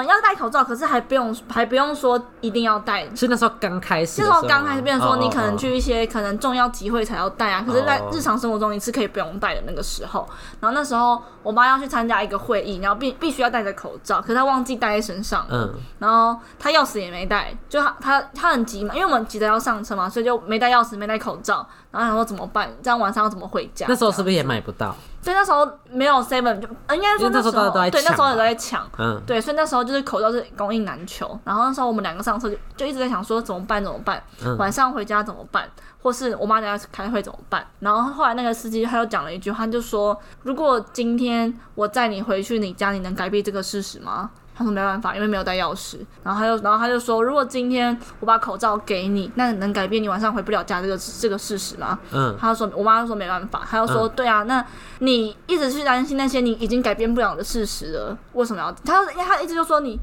[0.00, 3.04] 要戴口罩，可是还不用，还不用说一定要戴。
[3.16, 10.28] 是那时候刚开始那时候刚开始变成说，你可能哦去一些可能重要集会才要戴啊，可是，在哦日常生活中你是可以不用戴的那个时候。
[10.60, 22.68] 然后那时候我妈要去参加一个会议，然后必必须要戴着口罩，可是她忘记戴在身上，嗯，然后她钥匙也没带，就她她她很急嘛，因为我们急着要上车嘛，所以就没带钥匙，没戴口罩，然后想说怎么办？
[22.82, 23.86] 这样晚上要怎么回家？
[23.88, 24.96] 那时候是不是也买不到？
[25.20, 28.84] 所以那时候没有 seven 就呃应该说那时候对那时候也都在抢。
[28.98, 35.70] 嗯，对，所以那时候就是口罩是供应难求，然后那时候我们两个上车就就一直在想说怎么办怎么办，嗯晚上回家怎么办，
[36.02, 37.64] 或是我妈等下开会怎么办。
[37.78, 44.30] 然后后来那个司机他又讲了一句话，他就说如果今天我载你回去你家，你能改变这个事实吗？
[44.54, 45.96] 他说没办法，因为没有带钥匙。
[46.22, 51.98] 然后他就，然后他就说，如果今天我把口罩给你，那能改变你晚上回不了家这个这个事实吗？
[52.12, 54.64] 嗯，他就说，我妈就说没办法，他就说，对啊，那
[54.98, 58.70] 你一直去担心那些你已经改变不了的事实了，为什么要？
[58.84, 59.98] 他他一直就说你，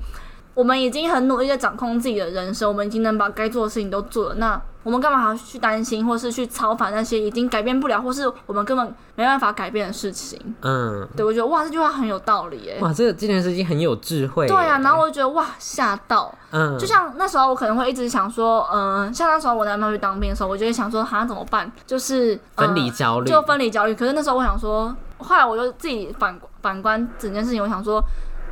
[0.59, 10.37] 我们已经很努力的掌控自己的人生，我们已经能把该做的事情都做了，那我们干嘛还要去担心，或是去操烦那些已经改变不了，或是我们根本没办法改变的事情？
[10.61, 12.77] 嗯，对我觉得哇，这句话很有道理耶。
[12.81, 14.47] 哇，这个这件事情很有智慧。
[14.47, 16.29] 对啊，然后我就觉得哇，吓到。
[16.51, 21.71] 嗯，就像那时候我可能会一直想说，嗯、像那时候我男朋友去当兵的时候，我就会想说，好像怎么办？
[21.87, 23.95] 就是、呃分离焦虑，就分离焦虑。
[23.95, 28.03] 可是那时候我想说，后来我就自己反反观整件事情，我想说，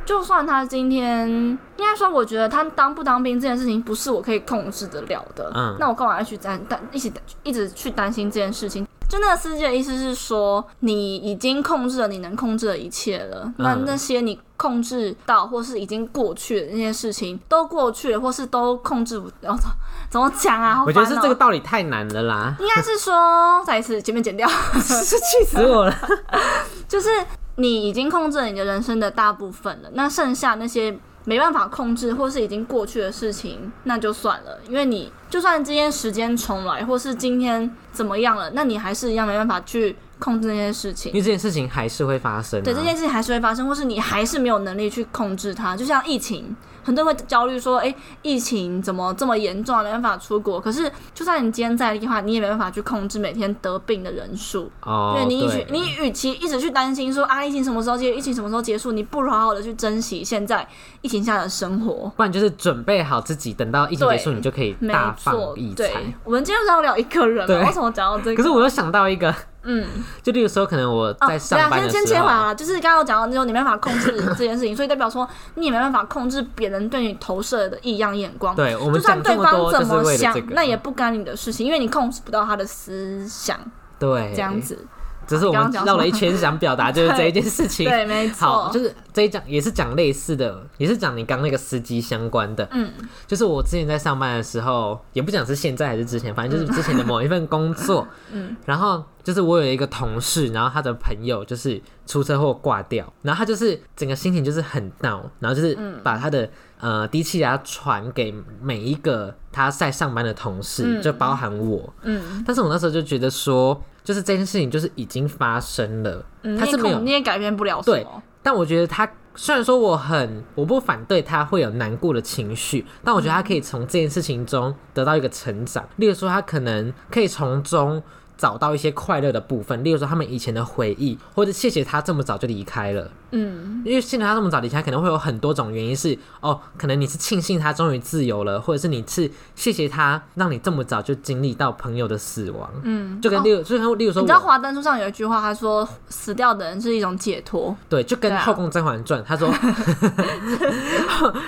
[0.08, 5.52] 就算他今天，应该说，我觉得他当不当兵这件事情不是我可以控制得了的。
[5.54, 8.86] 嗯那我干嘛要去担担一起一直去担心这件事情？
[9.06, 13.52] 就那个司机的意思是说，你已经控制了你能控制的一切了。
[13.58, 19.60] 那嗯那些你控制到或是已经过去的那些事情，都过去了，或是都控制不，然后
[20.08, 20.76] 怎么讲啊？
[20.76, 24.48] 好我觉得是这个道理太难了啦，应该是说，再一次前面剪掉，
[24.80, 25.94] 气死我了。
[26.88, 27.10] 就是
[27.58, 41.18] 你已经控制了你的人生的大部分了，那剩下那些没办法控制或是已经过去的事情，那就算了，因为你就算今天时间重来，或是今天怎么样了，那你还是一样没办法去控制那些事情因。
[41.18, 42.64] 为这件事情还是会发生、啊。
[42.64, 45.76] 对，这件事情还是会发生，或是你还是没有能力去控制它。
[45.76, 50.58] 就像疫情，很多人会焦虑说，哎，疫情怎么这么严重啊，没办法出国。
[50.58, 54.70] 可是，就算你今天在的话，你也没办法去控制每天得病的人数。
[54.82, 60.66] 哦，对你与对你与其一直去担心说啊疫情什么时候结，疫情什么时候结束，你不如好好的去珍惜现在
[61.02, 62.10] 疫情下的生活。
[62.16, 66.00] 不然就是准备好自己，等到疫情结束，你就可以没大放错异，对彩。。
[66.24, 67.66] 我们今天是要聊一个人对嘛？
[67.66, 68.36] 为什么讲到这个？
[68.36, 69.86] 可是我又想到一个，嗯，
[70.22, 78.54] 就例如说，可能我哦，在上对啊，班的时候，先先切回来了，就是刚刚我讲到那种你没办法控制这件事情，所以代表说你也没办法控制别人对你投射的异样眼光。
[78.54, 83.58] 对我们就算对方怎么想那也不干你的事情，因为你控制不到他的思想，
[83.98, 84.60] 对这样。
[84.60, 84.86] 子。
[85.28, 87.86] 只是我们绕了一圈，想表达就是这一件事情。
[87.86, 88.72] 对，没好，错。
[88.72, 92.66] 就是这一讲也是讲类似的，也是讲你刚那个司机相关的。
[92.72, 92.90] 嗯，
[93.26, 98.08] 就是我之前在上班的时候，也不讲是现在还是之前，反正就是之前的某一份工作。
[98.32, 106.48] 嗯，然后就是我有一个同事，然后他的朋友就是出车祸挂掉，然后他就是整个心情就是很闹，然后就是把他的、
[106.80, 111.92] 呃低气压传给每一个他在上班的同事，嗯就包含我。
[112.02, 118.06] 嗯但是我那时候就觉得说，就是这件事情就是已经发生了，嗯，他是没有你也改变不了什对。
[118.42, 125.86] 但我觉得他虽然说我很我不反对他会有难过的情绪，但我觉得他可以从这件事情中得到一个成长。
[125.96, 128.02] 例如说，他可能可以从中
[128.36, 133.10] 找到一些快乐的部分，例如说他们以前的回忆，或者谢谢他这么早就离开了。
[133.30, 142.68] 嗯因为现在他这么早离开，可能会有很多种原因是，哦，可能你是庆幸他终于自由了，或者是你是谢谢他让你这么早就经历到朋友的死亡。
[142.82, 147.74] 嗯，就跟例如，就跟例如说你知道《，华灯初上》有一句话，他说死掉的人是一种解脱。
[147.88, 149.48] 对，就跟后宫甄嬛传》他说，《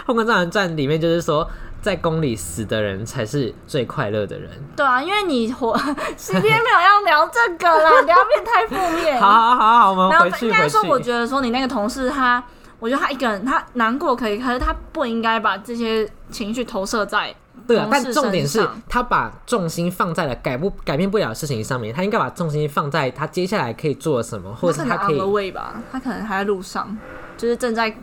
[0.07, 1.47] 后宫甄嬛传》里面就是说，
[1.83, 4.51] 在宫里死的人才是最快乐的人。
[4.77, 5.77] 对啊，因为你活，
[6.16, 9.21] 今天没有要聊这个啦，等一下变太负面。
[9.21, 11.01] 好好好好，我们回去回应该说，我。
[11.01, 12.42] 觉得说你那个同事他，
[12.78, 17.35] 我觉得他一个人他难过可以，可是他不应该把这些情绪投射在
[17.66, 26.96] 对啊，但重点是他把重心放在了改不改变不了的事情上面，他应该把重心放在他接下来可以做什么，或者是他可以吧，他可能还在路上，
[27.37, 27.94] 就是正在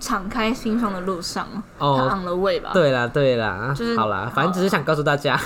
[0.00, 1.46] 敞开心胸的路上，
[1.78, 2.70] 他哦，on the way 吧。
[2.72, 5.38] 对啦，对啦，就是好啦，反正只是想告诉大家，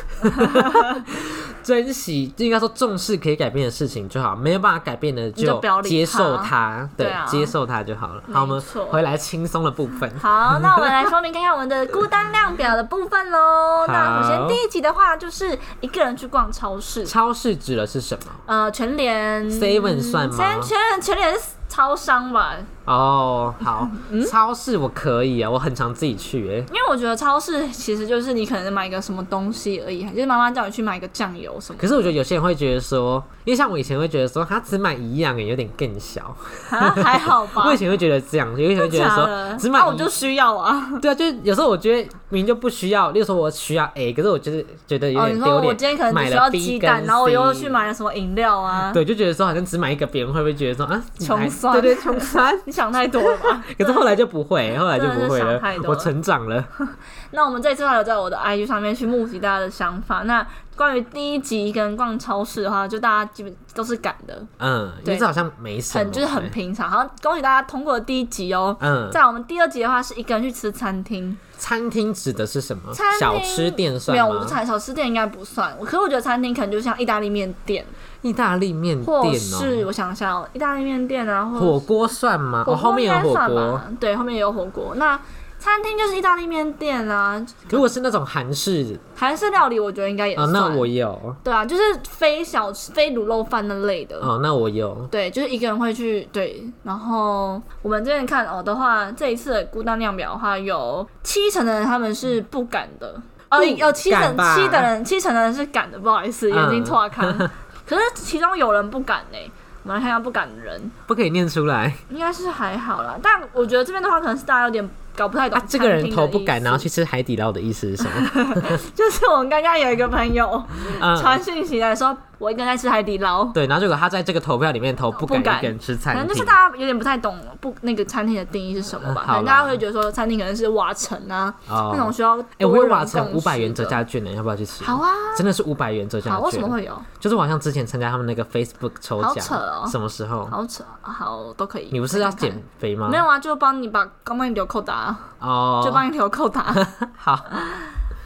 [1.62, 8.22] 珍惜，应该说重视可以改变的事情就好，没有办法改变的就接受它它，对，接受它就好了。
[8.32, 10.10] 好，我们回来轻松的部分。
[10.20, 13.86] 好，那我们来说明看看我们的孤单量表的部分喽。
[13.88, 18.32] 那首先第一集的话，就是一个人去逛超市，超市指的是什么？
[18.46, 22.56] 呃，全联 Seven 算吗全全全联是超商吧？
[22.84, 26.54] 哦，好，嗯超市我可以啊，我很常自己去哎。
[26.56, 36.34] 因为我觉得超市其实就是你可能买个什么东西而已，就是妈妈叫你去买个酱油什么可是我觉得有些人会觉得说，因为像我以前会觉得说，他只买一样哎，有点更小。
[36.70, 37.76] 啊，还好吧 我以。
[37.76, 40.90] 前会觉得这样，有些人会觉得说只买我就需要啊。
[41.02, 45.64] 对啊，就是有时候我觉得明明就不需要，例如说我需要 A，可是我就是觉得有哦，点丢脸。
[45.66, 48.90] 我今天可能买了只需要鸡蛋，然后我又去买了什么饮料啊？
[48.92, 52.58] 对，就觉得说好像只买一个，别人会不会觉得说啊，穷酸对对，穷酸。
[52.74, 53.62] 你想太多了吧？
[53.78, 56.62] 可是后来就不会，后来就不会了太，多我成长了。
[57.30, 60.22] 那我们这次还有在我的 IG 上面去募集大家的想法。
[60.24, 60.44] 那
[60.76, 66.90] 关于第一集跟逛超市的话，就大家基本都是赶的，嗯，因对为这好像没什么，很就是很平常。
[66.90, 68.76] 好，恭喜大家通过了第一集哦。
[68.80, 73.06] 嗯，在我们第二集的话，是一个人去吃餐厅，餐厅指的是什么餐？
[73.12, 74.46] 厅小吃店算没有，我吗？
[74.48, 75.72] 小小吃店应该不算。
[75.78, 77.86] 我可是我觉得餐厅可能就像意大利面店，
[78.24, 82.64] 意大利面或店是哦，我想一下哦，意大利面店啊，或火锅算吗？
[82.66, 83.34] 哦，后面有应该火锅。
[83.34, 83.84] 算吧？
[84.00, 84.94] 对，后面也有火锅。
[84.96, 85.20] 那
[85.58, 90.52] 餐厅就是意大利面店啊，如果是那种韩式韩式料理我觉得应该也啊，算。
[90.52, 94.18] 那我有对啊，就是非小吃、非卤肉饭那类的。
[94.20, 95.06] 哦，那我有。
[95.10, 107.26] 对，就是一个人会去对，然后我们这边看哦的话，这一次的孤单量表的话，有七成的人他们是不敢的，哦，有七成七的人，七成的人是敢的，不好意思，眼睛错开。
[107.86, 109.38] 可是其中有人不敢呢、
[109.82, 115.64] 我们来看看不敢的人，不可以念出来应该是还好啦，但我觉得这边的话，可能是大家有点搞不太懂、啊！
[115.68, 118.78] 这个人头不敢，然后去，吃海底捞的意思是什么？
[118.96, 120.64] 就是我们刚刚有一个朋友
[121.00, 133.84] 嗯，传讯息来说，我一个人在吃海底捞，对，然后结果他在这个投票里面投不敢不敢一个人吃可餐厅能就是，大家有点不太懂不那个餐厅的定义是什么吧，嗯可能大家会觉得说餐厅可能是瓦城啊、那种哦，需要哎，我有瓦城五百元折。
[133.84, 134.82] 价券呢，要不要去吃？
[134.82, 137.02] 好啊，真的是五百元折价好，为什么券，会有？
[137.20, 140.46] 就是我好像之前参加他们那个 Facebook 抽好奖，扯哦什么时候？
[140.46, 141.90] 好扯，好都可以。
[141.92, 143.08] 你不是要减肥吗？
[143.10, 146.74] 没有啊，就帮你把刚帮你留扣打，哦，就帮你留扣打。
[147.14, 147.38] 好，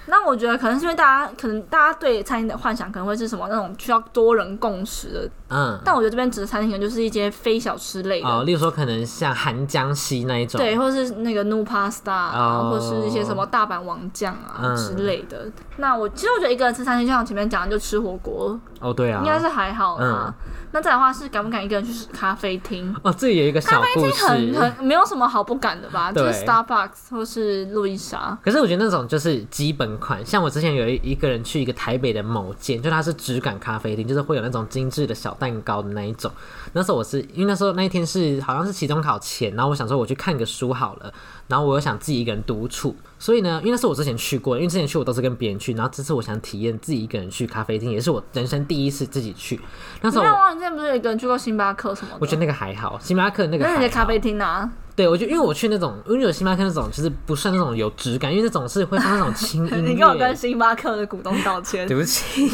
[0.08, 12.70] 那我觉得可能是因为大家可能大家对餐厅的幻想可能会是什么那种需要多人共识的，嗯，但我觉得这边指的餐厅可能就是一些非小吃类的，哦，例如说可能像韩江西那一种，对，或是那个 New Pasta，、啊哦。
[12.70, 14.76] 或是一些什么大阪王酱啊、嗯。
[14.76, 15.46] 之类的。
[15.76, 20.34] 那我其实我觉得一个人吃餐厅，就像我前面讲的，就吃火锅，哦，对啊，应该是还好啦。
[20.36, 22.94] 嗯那再来的话是敢不敢一个人去咖啡厅？
[23.02, 24.12] 哦，这里有一个小故很
[24.52, 24.58] 事。
[24.58, 26.12] 很没有什么好不敢的吧？
[26.12, 28.36] 就是 Starbucks 或是路易莎。
[28.44, 36.30] 可是我觉得那种就是基本款，像我之前有一一个人去一个台北的某间，就它是质感咖啡厅，就是会有那种精致的小蛋糕的那一种。
[36.74, 41.10] 那时候我是因为那时候那一天是好像是期中考前，然后我想说我去看个书好了，
[41.48, 49.58] 然后我又想自己一个人独处，所以呢，因为那是我之前去过，因为之前去我都是跟别人去，然后这次我想体验自己一个人去咖啡厅，也是我人生第一次自己去。
[50.02, 52.18] 那时候我你之前不是有一个人去过星巴克什么的？
[52.20, 54.70] 我觉得那个还好，星巴克那个那你的咖啡厅啊？
[54.98, 59.88] 对，我就因为我去那种，因为有星巴克那种，其实不算那种有质感，因为那种是会放那种轻音 乐。
[59.88, 61.96] 你跟我跟星巴克的股东道歉对。
[61.96, 62.50] 不起，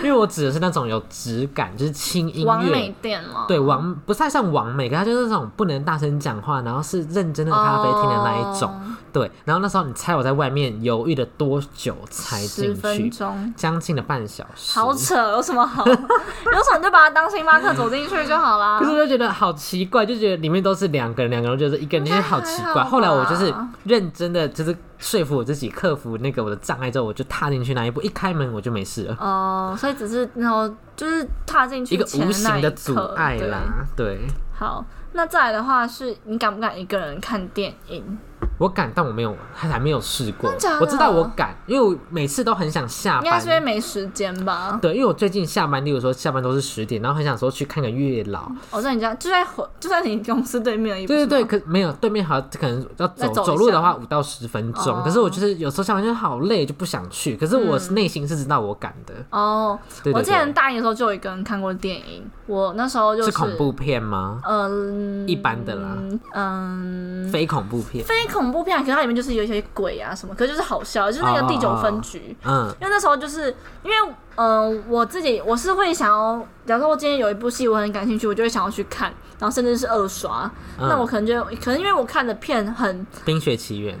[0.00, 2.94] 因为我指的是那种有质感，就是轻音完美乐。
[3.02, 3.46] 店吗？
[3.48, 8.72] 对，完不太像完美，可它就是那种不能大声讲话，然后是认真的咖啡厅的那一种。
[9.16, 13.08] 哦对，然后那时候你猜我在外面犹豫了多久才十进分去？
[13.08, 13.54] 钟。
[13.56, 14.78] 将近了半小时。
[14.78, 15.84] 好扯，有什么好？
[15.88, 18.84] 有什么你就把它当星巴克走进去就好啦可。
[18.84, 22.84] 是我就觉得好奇怪，就觉得里面都是两个人，两个人就是一个人，就是好奇怪。
[22.84, 33.62] 后来我就是认真的，就是说服我自己，克服那个我的障碍之后，我就踏进去那一步，一开门我就没事了，哦、所以只是然后就是踏进去一个无形的阻碍啦。
[33.96, 38.18] 对，好，那再来的话是你敢不敢一个人看电影？
[38.58, 40.56] 我敢，但我没有，还还没有试过的。
[40.80, 43.52] 我知道我敢，因为我每次都很想下班应该是因。
[43.52, 44.78] 为没时间吧？
[44.80, 48.50] 对，因为我最近下班，例如说下班都是十点，然后很想说去看个月老。
[48.70, 49.46] 我在你家就在
[49.78, 51.06] 就在你公司对面。
[51.06, 57.36] 对对对，可没有对面好像可能要走走走路的话五到十分钟，哦可是我就是有时候下班就好累，就不想去。
[57.36, 59.14] 可是我嗯内心是知道我敢的。
[59.30, 59.78] 哦，
[60.12, 64.40] 我之前，大一的时候就有一个人看过电影，我那时候就是恐怖片吗？
[64.46, 65.96] 嗯，一般的啦
[66.32, 68.04] 嗯，非恐怖片。
[68.04, 72.36] 非恐怖片，可是它里面就是有一些鬼啊什么，可是就是好笑，就是那个第九分局。
[72.44, 73.96] 嗯因为那时候就是因为，
[74.36, 80.50] 嗯、我自己我是会想要，假如说我今天有一部戏我很感兴趣，我就会想要去看，然后甚至是二刷。
[80.78, 83.94] 嗯，那我可能就可能因为我看的片很冰雪奇缘》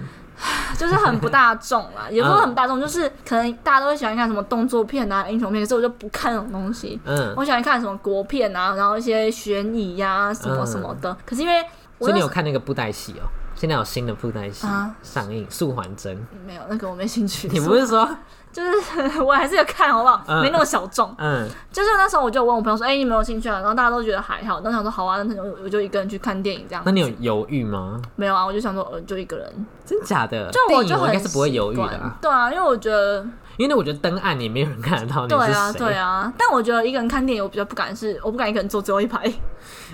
[0.78, 7.00] 就是很不大众啦， 也不是很不大众，就是可能大家都会喜欢看什么动作片啊、英雄片，可是我就不看那种东西。
[7.06, 11.16] 嗯，我喜欢看什么国片啊，然后一些悬疑呀、什么什么的。
[11.24, 11.64] 可是因为
[11.96, 13.24] 我所以你有看那个布袋戏哦？
[13.56, 16.16] 现在有新的布袋戏啊上映，《素还真》。
[16.46, 17.48] 没有那个我没兴趣。
[17.48, 18.06] 你不是说，
[18.52, 20.22] 就是 我还是有看好不好？
[20.28, 21.12] 嗯没那么小众。
[21.18, 26.82] 嗯，就是那时候我就问我朋友说：“哎、你没有兴趣啊？”然后大家都觉得还好，然后想说好啊，那我我就一个人去看电影这样。
[26.84, 28.00] 那你有犹豫吗？
[28.14, 28.44] 没有啊？
[28.44, 30.50] 我就想说，呃，就一个人，真假的？
[30.52, 35.86] 就我就很应该是不会犹豫的对啊，因为我觉得，因为我觉得灯暗也没有人看得到你对啊，是谁。
[35.86, 36.30] 对啊。
[36.36, 39.20] 但我觉得一个人看电影，我比较不敢是，我不敢一个人坐最后一排，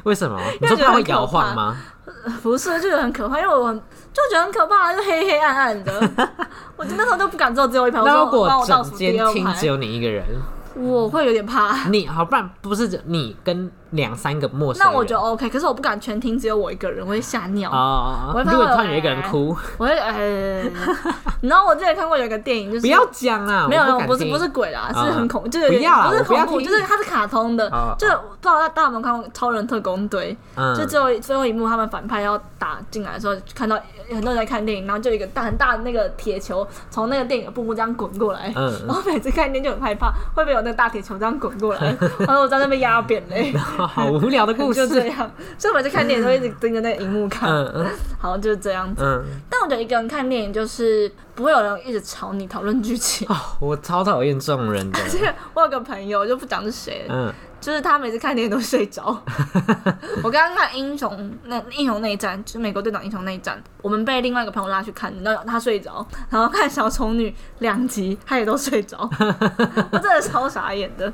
[0.05, 0.39] 为什么？
[0.61, 1.77] 你因为说怕会摇晃吗？
[2.43, 3.77] 不是，就觉得很可怕，因为我很
[4.13, 6.11] 就觉得很可怕，就黑黑暗暗的。
[6.77, 10.25] 我就那时候就不敢坐最后一排，我说那如果整间厅只有你一个人，
[10.75, 11.89] 我会有点怕。
[11.89, 17.71] 你好，不然不是你跟两三个陌生人，那我觉得 OK，可是我不敢全听只有我一个人，我会吓尿。
[17.71, 20.63] 哦我如果突然有一个人哭，我会呃，
[21.41, 30.75] 你知道我之前看过有一个电影，就是不要讲啊，没有不是不是鬼啦，是啊很恐，就是不要不是恐怖，就是它是卡通的哦，就不知道大家有没有看过《超人特工队》，嗯。
[30.75, 33.79] 就最后最后一幕他们反派要打进来的时候，看到
[34.11, 38.73] 很多人在看电影，然后就有一个大很大的那个铁球从那个电影的布幕这样滚过来，嗯。
[38.87, 43.53] 然后每次看电影就很害怕，会不会有那个大铁球这样滚过来， 然后我在那边压扁嘞。
[43.87, 47.87] 好无聊的故事，就这样，所以我每次看电影都一直盯着那个荧幕看，嗯嗯。
[48.19, 49.03] 好就是这样子。
[49.05, 53.27] 嗯，但我觉得一个人看电影就是不会有人一直吵你讨论剧情。
[53.29, 59.05] 哦，我超讨厌这种人的， 而且我有个朋友，就不讲是谁，嗯，就是他每次看电影都睡着。
[60.23, 68.99] 我刚刚看英雄那英雄内战，就是美国队长英雄内战，我们被另外一个朋友拉去看，然后他睡着，然后看小丑女两集，他也都睡着，
[69.93, 71.11] 我真的超傻眼的。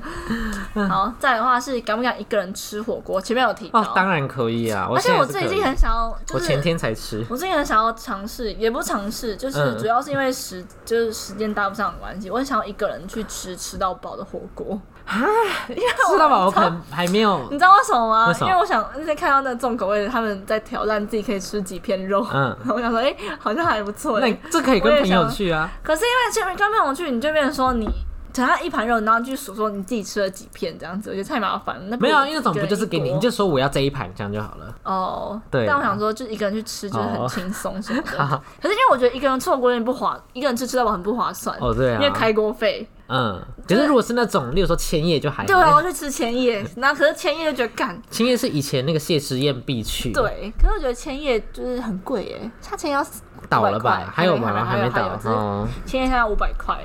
[0.88, 3.20] 好，再的话是敢不敢一个人吃火锅？
[3.20, 14.80] 前面有提到，哦，当然可以啊，而且我最近很想要，就是我前天才吃，我之前很想要尝试，也不是尝试，就是嗯主要是因为时就是时间搭不上的关系，我很想要一个人去吃吃到饱的火锅。
[15.08, 16.44] 知道吧？
[16.44, 18.34] 我可能还没有你，知道为什么吗？
[18.40, 24.50] 因为我想那天看到那个重口味的，他们在挑战自己可以吃几片肉，嗯 然后我想说，哎、好像还不错嘞那。
[24.50, 27.88] 这可以跟朋友去啊，可是因为前面跟朋友去，你就变成说你。
[28.30, 31.82] 等他一盘肉，然后去数说你自己吃了几片这样子，我觉得太麻烦了。
[31.88, 34.72] 那没有啊，因为那种不就是给你，你就说我要这一盘，这样就好了。
[34.84, 38.10] 哦，对但我想说，就一个人去吃就是很哦轻松什么的。
[38.24, 41.56] 好可是因为我觉得一个人吃火锅有点不划，一个人吃吃到饱很不划算。
[41.58, 42.88] 哦，对啊，因为开锅费。
[43.08, 48.00] 嗯，可是如果是那种，例如说千叶就还好对，啊，我要去吃千叶，然后可是千叶就觉得干。
[48.10, 53.04] 千叶是以前那个谢师宴必去，，对，可是我觉得千叶就是很贵耶，它千叶要
[53.48, 54.10] 倒了吧？
[54.12, 54.52] 还有吗？
[54.52, 55.66] 还还没倒还有只是哦。
[55.86, 56.78] 千叶现在五百块。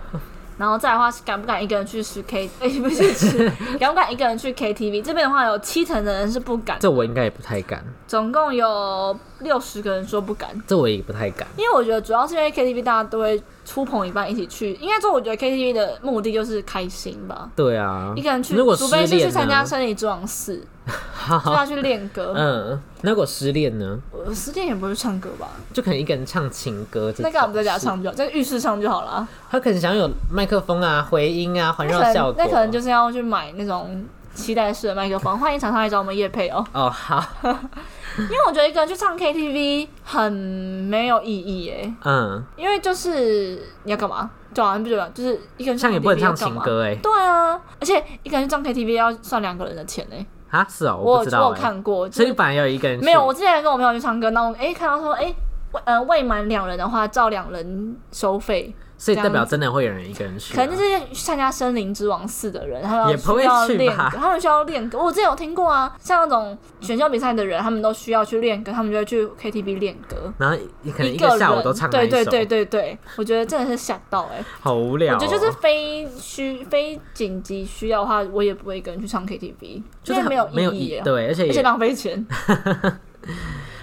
[0.58, 2.49] 然后再来的话是敢不敢一个人去吃 K？
[2.60, 5.01] 哎、不是吃，敢不敢一个人去 KTV？
[5.04, 10.49] 这边的话有七成的人是不敢，这我应该也不太敢，总共有六十个人说不敢。
[10.68, 11.47] 这我也不太敢。
[11.58, 17.49] 因为我觉得主要是因为 KTV 大家都会出朋一伴一起去，应该说我觉得 KTV 的目的就是开心吧。
[17.56, 19.64] 对啊，一个人去，如果除非是去参加《？
[19.68, 20.58] 生理之王四》，
[21.46, 22.34] 就要去练歌。
[22.38, 23.98] 嗯，那如果失恋呢？
[24.12, 25.48] 我失恋也不会唱歌吧？
[25.74, 27.32] 就可能一个人唱情歌这种。
[27.32, 29.28] 那个我们在家唱就好，在浴室唱就好了。
[29.50, 32.34] 他可能想要有麦克风啊、回音啊、环绕效果。
[32.38, 35.38] 能那可能就是要去买那种期待式的麦克风。
[35.40, 44.30] 欢迎厂商来找我们夜配哦，哦，好， 因为我觉得一个人去唱 KTV 很没有意义耶，嗯，因为就是你要干嘛？
[44.54, 46.36] 对啊，你不觉得就是一个人唱也不能唱。
[46.36, 46.96] 情歌哎。
[47.02, 50.26] 对啊，而且一个人去唱 KTV 要算两个人的钱呢。
[50.54, 51.51] 啊，是哦，我有。
[51.54, 53.26] 看过，就是所以你本来有一个人没有。
[53.26, 55.34] 我之前跟我朋友去唱歌，然后我哎看到说哎。
[55.74, 58.72] 未呃，未满两人的话，照两人收费，
[59.04, 60.56] 所以代表真的会有人一个人去啊。
[60.56, 64.97] 可能就是参加《森林之王四》的人，他们也不会需要去练歌，他们需要练歌。
[64.97, 70.34] 我之前有听过啊，像那种选秀比赛的人，他们都需要去练歌，他们就会去 KTV 练歌。
[70.38, 70.56] 然后
[70.95, 75.18] 可能一个个下午人都唱对对对对对，我觉得真的是想到哎、好无聊哦。
[75.20, 82.26] 我觉得就是非需非紧急需要的话，我也不会一个人去唱 KTV，就是没有没有意义啊，对，而且而且浪费钱。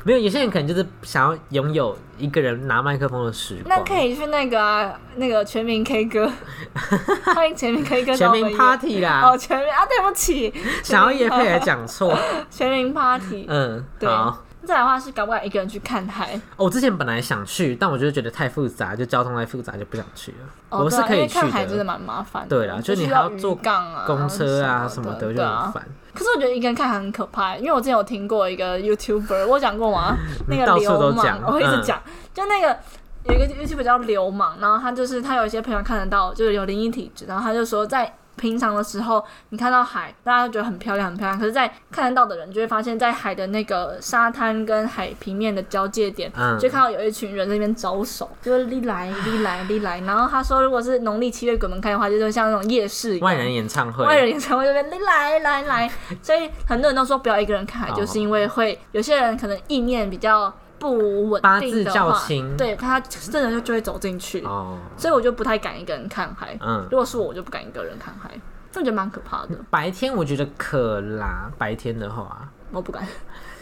[0.05, 3.67] 没有有些人可能就是想要拥有一个人拿麦克风的时光。
[3.69, 6.31] 那可以去那个啊，那个全民 K 歌，
[7.35, 12.17] 欢迎全民 K 歌，全民 party 啦，哦，全民啊，对不起，想要叶配也讲错，
[12.51, 13.47] 全民 party。
[13.49, 14.45] 嗯，对好。
[14.67, 16.35] 再来的话是敢不敢一个人去看海？
[16.57, 20.39] 哦我之前本来想去，但我就觉得太复杂，就交通太复杂，就不想去了。
[20.69, 22.57] 哦，我是可以去看海真的蛮麻烦的。
[22.57, 25.73] 对啦就你还要坐渔港啊、公车啊什么的，就很。
[25.73, 25.83] 烦。
[26.13, 30.17] 可是我觉得一个人看海很可怕，因为我之前有听过一个 YouTuber，我有讲过吗？
[30.49, 32.01] 那个流氓我一直讲，
[32.35, 32.77] 就那个
[33.25, 38.15] 有一个 YouTuber 叫流氓，然后他就是他有一些朋友看得到，就是有灵异体质，然后他就说在。
[38.41, 41.39] 平常的时候，你看到海，大家都觉得很漂亮，很漂亮。
[41.39, 46.59] 可是，在看得到的人就会发现，在海的那个沙滩跟海平面的交界点，嗯。
[46.59, 50.01] 就看到有一群人在那边招手，就是哩来哩来哩来。
[50.01, 55.91] 然后他说，如果是农历七月鬼门开的话，就是像那种夜市一样，万人演唱会，外人演唱会就边来来来来，
[56.23, 57.95] 所以很多人都说不要一个人看海，哦。
[57.95, 66.57] 就是因为会有些人可能意念比较不稳八字定的话，较轻对他真的就就会走进去，哦，所以我就不太敢一个人看海。
[66.61, 68.31] 嗯如，果是我，我就不敢一个人看海，
[68.73, 69.51] 这我觉得蛮可怕的。
[69.69, 73.07] 白天我觉得可啦，白天的话，我不敢，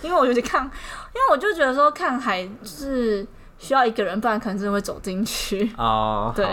[0.00, 3.26] 因为我觉得看，因为我就觉得说看海就是
[3.58, 6.46] 需要一个人，不然可能真的会走进去，哦，对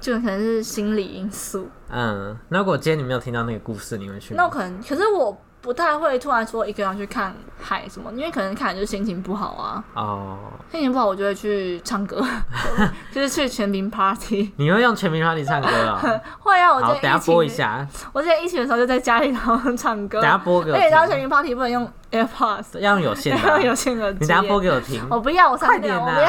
[0.00, 1.68] 就可能是心理因素。
[1.88, 4.34] 嗯，那如果今天你没有听到那个故事，你会去？
[4.34, 10.36] 那我可能，可是我不太会突然说一个人去看海什么，因为可能看海就是心情不好啊，哦，
[10.70, 12.20] 心情不好我就会去唱歌，
[13.12, 14.52] 就是去全民 party。
[14.56, 16.02] 你会用全民 party 唱歌啊、
[16.40, 20.20] 会啊，我好，等下播一，下，我之前疫情的时候就在家里然后唱歌。
[20.22, 24.18] 等，下播给我而且然后全，民 party 不能用 AirPods，要用有线的、要用，有线耳机。
[24.20, 25.00] 你等下播给我听。
[25.08, 26.14] 我不要，我快点我啊。
[26.14, 26.28] 不要。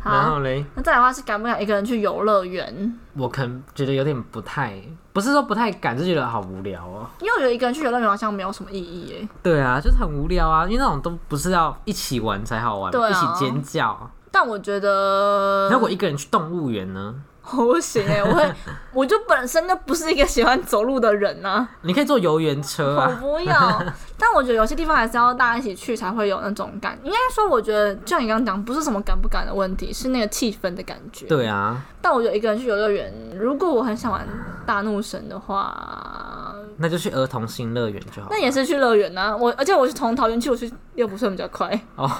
[0.00, 2.98] 好，然后嘞，那再来的话是敢不敢一个人去游乐园？
[3.14, 4.74] 我可能觉得有点不太，
[5.12, 7.06] 不是说不太敢，是觉得好无聊哦。
[7.20, 9.28] 因为我觉得一个人去游乐园好像没有什么意义耶。
[9.42, 14.10] 对啊，就是很无聊啊，因为那种都不是要一起玩才好玩，对啊一起尖叫。
[14.30, 17.14] 但我觉得那如果一个人去动物园呢？
[17.56, 18.52] 我不行哎，我会，
[18.92, 23.18] 我就本身就不是一个喜欢走路的人呐、你可以坐游园车我啊。
[23.20, 23.82] 不要。
[24.18, 26.98] 但我觉得有些地方还是要大家一起去才会有那种感。
[27.02, 31.26] 应该说，我觉得就像你刚刚讲，不是什么敢不敢的问题，是那个气氛的感觉。
[31.26, 34.26] 对啊，但我觉得一个人去游乐园，如果我很想玩
[34.66, 38.38] 大怒神的话，那就去儿童新乐园就好那。
[38.38, 39.34] 也是去乐园啊。
[39.36, 41.68] 我而且我是从桃园去，我去六福村比较快。
[41.96, 42.10] 哦，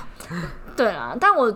[0.74, 1.54] 对啊，但我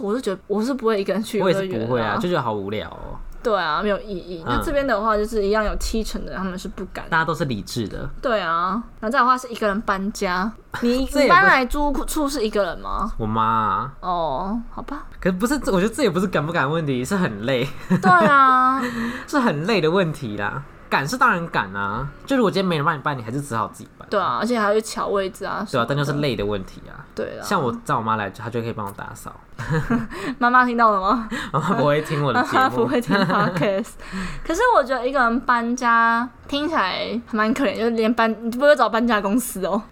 [0.00, 3.18] 我是觉得我是不会一个人去游我也是乐园不会啊，就觉得好无聊哦。
[3.42, 4.42] 对啊，没有意义。
[4.44, 7.08] 那嗯这边的话，就是一样有七成的人他们是不敢。
[7.08, 10.50] 大家都是理智的，对啊，然后再的话是一个人搬家。
[10.82, 13.12] 你搬来租处是一个人吗？
[13.16, 13.92] 我妈、啊。
[14.00, 15.06] 哦，好吧。
[15.20, 18.82] 可是不是，我觉得这也不是敢不敢的问题，是很累，对啊，
[19.28, 20.62] 是很累的问题啦。
[20.88, 25.66] 赶是当然赶啊，就如果今天没人帮你搬，你还是只好自己搬，对啊，而且还要去抢位置啊。
[25.70, 27.04] 对啊，但就就是累的问题啊。
[27.14, 27.42] 对啊。
[27.42, 29.32] 像我叫我妈来，她就可以帮我打扫，
[30.38, 31.28] 妈妈听到了吗？
[31.52, 32.86] 妈妈不会听我的节目 不。
[32.86, 33.92] 会听 podcast。
[34.46, 39.82] 可是我觉得一个人搬家听起来还蛮可怜，就是连搬你不会找搬家公司哦。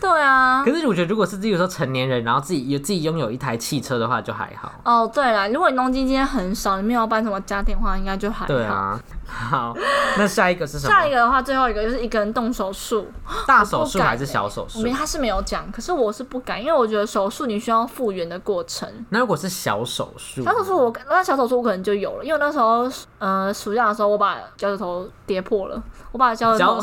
[0.00, 0.72] 对啊可。
[0.78, 4.70] 是我觉得，如果是比如说成年人，然后自己有自己拥有一台汽车的话，就还好。
[4.84, 8.46] 哦，对了，如果你东京今天很少，你没有办什么家电的话，应该就还好。
[8.46, 9.76] 对啊，好，
[10.16, 10.94] 那下一个是什么？
[10.94, 13.08] 下一个的话，最后一个就是一个人动手术，
[13.46, 14.92] 大手术还是小手术我们？
[14.92, 18.88] 他是没有讲，可是我是不敢，因为我觉得手术你需要复原的过程。
[19.10, 22.88] 那如果是小手术，小手术我那小手术我可能就有了，因为那时候
[23.18, 25.82] 呃暑假的时候我把脚趾头跌破了，
[26.12, 26.78] 我把脚趾头？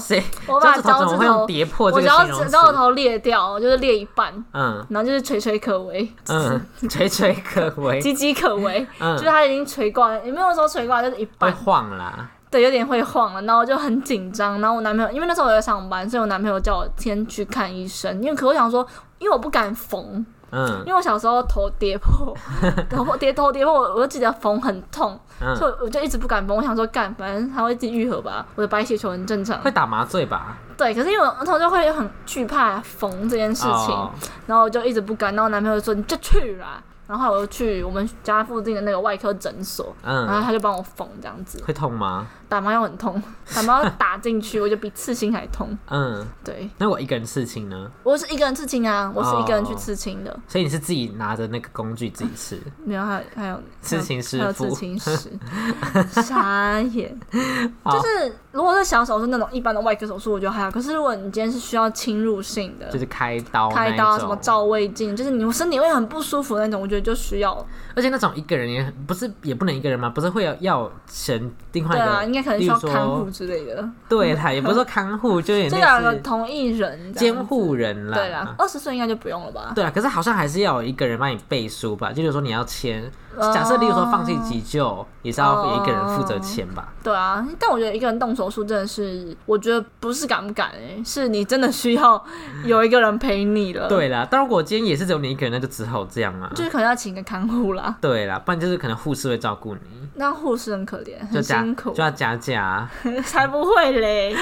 [0.48, 4.86] 我把脚趾头跌破这我脚趾头裂掉，就是裂一半，嗯。
[4.90, 9.16] 然后就是垂垂可危，嗯， 垂垂可危， 岌岌可危，嗯。
[9.18, 12.30] 就是他已经垂挂了，也没有说垂挂，就是一会半，晃啦。
[12.52, 18.86] 对，有点会晃了，然后我就很紧张，然后我男朋友因为那时候我在上班，所以我男朋友叫我先去看医生，因为可我想说，
[19.20, 20.26] 因为我不敢缝，
[20.56, 22.34] 嗯因为我小时候头跌破，
[22.90, 25.20] 头破跌头跌破，我我就记得缝很痛，
[25.58, 26.56] 所嗯，以我就一直不敢缝。
[26.56, 29.70] 我想说干，反正它会自己愈合吧，我的白血球很正常会。
[29.72, 30.58] 打麻醉吧？
[30.78, 34.12] 对，可是因为我那时候就会很惧怕缝这件事情，哦
[34.48, 35.34] 然后我就一直不敢。
[35.34, 41.62] 然后我男朋友就说你就去啦，然后我就去我们家附近的那个外科诊所，然后嗯，他就帮我缝这样子。
[41.66, 42.28] 会痛吗？
[42.48, 43.22] 打麻药很痛，
[43.54, 45.78] 打麻药打进去，我就比刺青还痛。
[45.90, 47.90] 嗯，对，那我一个人刺青呢？
[48.04, 52.60] 我是一个人刺青啊，我是一个人去哦刺青的，所以你是自己拿着那个工具自己刺？
[52.84, 55.32] 没有还有还有刺青师还有傅刺青师，
[56.22, 57.18] 傻眼。
[57.32, 60.72] 就是如果是小手术那种一般的外科手术，我觉得还好。
[60.72, 67.66] 可是如果你今天是需要侵入性的，就是开刀开刀什么照胃镜，就是你身体会很不舒服那种，我觉得就需要。
[67.96, 70.10] 而且那种一个人也很不是也不能一个人吗？
[70.10, 71.40] 不是会有要选
[71.72, 78.18] 另外一个，该可能说要看护之类的，对啦， 也不是说看护， 就有这两个同一人监护人啦。
[78.18, 79.72] 对啦，二十岁应该就不用了吧？
[79.76, 82.10] 对啊，可是好像还是要有一个人帮你背书吧？
[82.10, 83.04] 就比如说你要签，
[83.38, 86.94] 哦假设例如说放弃急救，也是要有一个人负责签吧？
[87.04, 92.24] 对啊，但我觉得一个人动手术真的是，我觉得不是敢不敢哎、是你真的需要
[92.66, 96.52] 有一个人陪你了。，对啦，但如果今天也是只有你一个人，那就只好这样啊。
[96.56, 99.82] 就是可能要请个看护啦，对啦，不然就是可能护士会照顾你，
[100.16, 102.90] 那护士很可怜，很辛苦就，要加价啊。
[103.26, 104.34] 才不会嘞，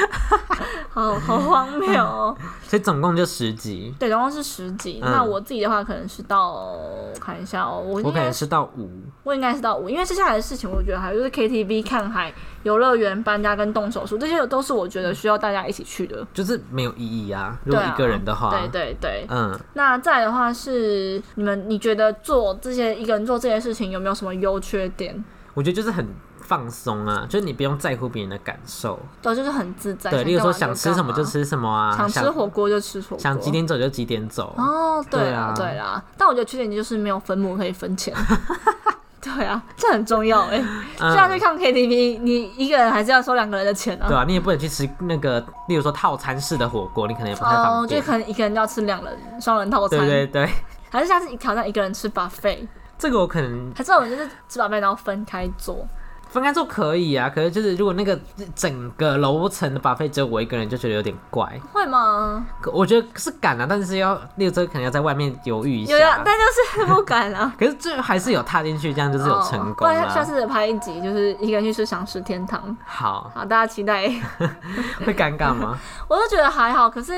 [0.91, 2.37] 好好荒谬哦。
[2.61, 4.99] 所以总共就十集，对，总共是十集。
[5.01, 8.89] 嗯那我自己的话，可能是到我看一下哦，我我可能是到五。
[9.23, 16.25] 我应该是到五，因为接下来的事情，我觉得还有就是 KTV、看海、游乐园、搬家跟动手术，这些都是我觉得需要大家一起去的。
[16.33, 17.57] 就是没有意义啊。
[17.63, 19.25] 如果一个人的话，对对对。
[19.29, 25.23] 嗯，那再的话是你们，你觉得做这些一个人做这些事情有没有什么优缺点？
[25.53, 26.05] 我觉得就是很
[26.53, 28.99] 放松啊，就是你不用在乎别人的感受。
[29.23, 30.11] 对，就是很自在。
[30.11, 34.53] 对，例如说想想吃什么就，吃什么啊，想吃火锅就吃火锅，想几点走就几点走。
[34.55, 38.13] 哦，对啊对啦，但我觉得缺点就是没有分母可以分钱。
[39.19, 40.63] 对啊，这很重要哎、
[40.99, 44.05] 嗯就像去看 KTV，你一个人还是要收两个人的钱啊。
[44.07, 47.99] 对啊，你也不能去吃那个，例如说套餐式的火锅，你可能也不太哦，方便。
[47.99, 50.49] 就可能一个人要吃两人双人套餐，对对对，
[50.91, 52.67] 还是下次挑战一个人吃 buffet，
[52.99, 55.87] 这个我可能还是我们就是吃 buffet 然后分开做。
[56.33, 58.19] 分开做可以啊，可是就是如果那个
[58.55, 61.47] 整个楼层的 buffet 只有我一个人，就觉得有点怪。
[61.71, 62.43] 会吗？
[62.59, 66.21] 可我觉得是敢啊，但是要例如说可能要在外面犹豫一下有啊，。
[66.25, 67.53] 但就是不敢啊。
[67.59, 69.93] 可是这还是有踏进去，这样就是有成功啊。
[69.93, 72.75] 然下次拍一集，就是一个人去吃赏食天堂。
[72.83, 74.09] 好，好，大家期待。
[75.05, 75.77] 会尴尬吗？
[76.09, 77.13] 我都觉得还好，可是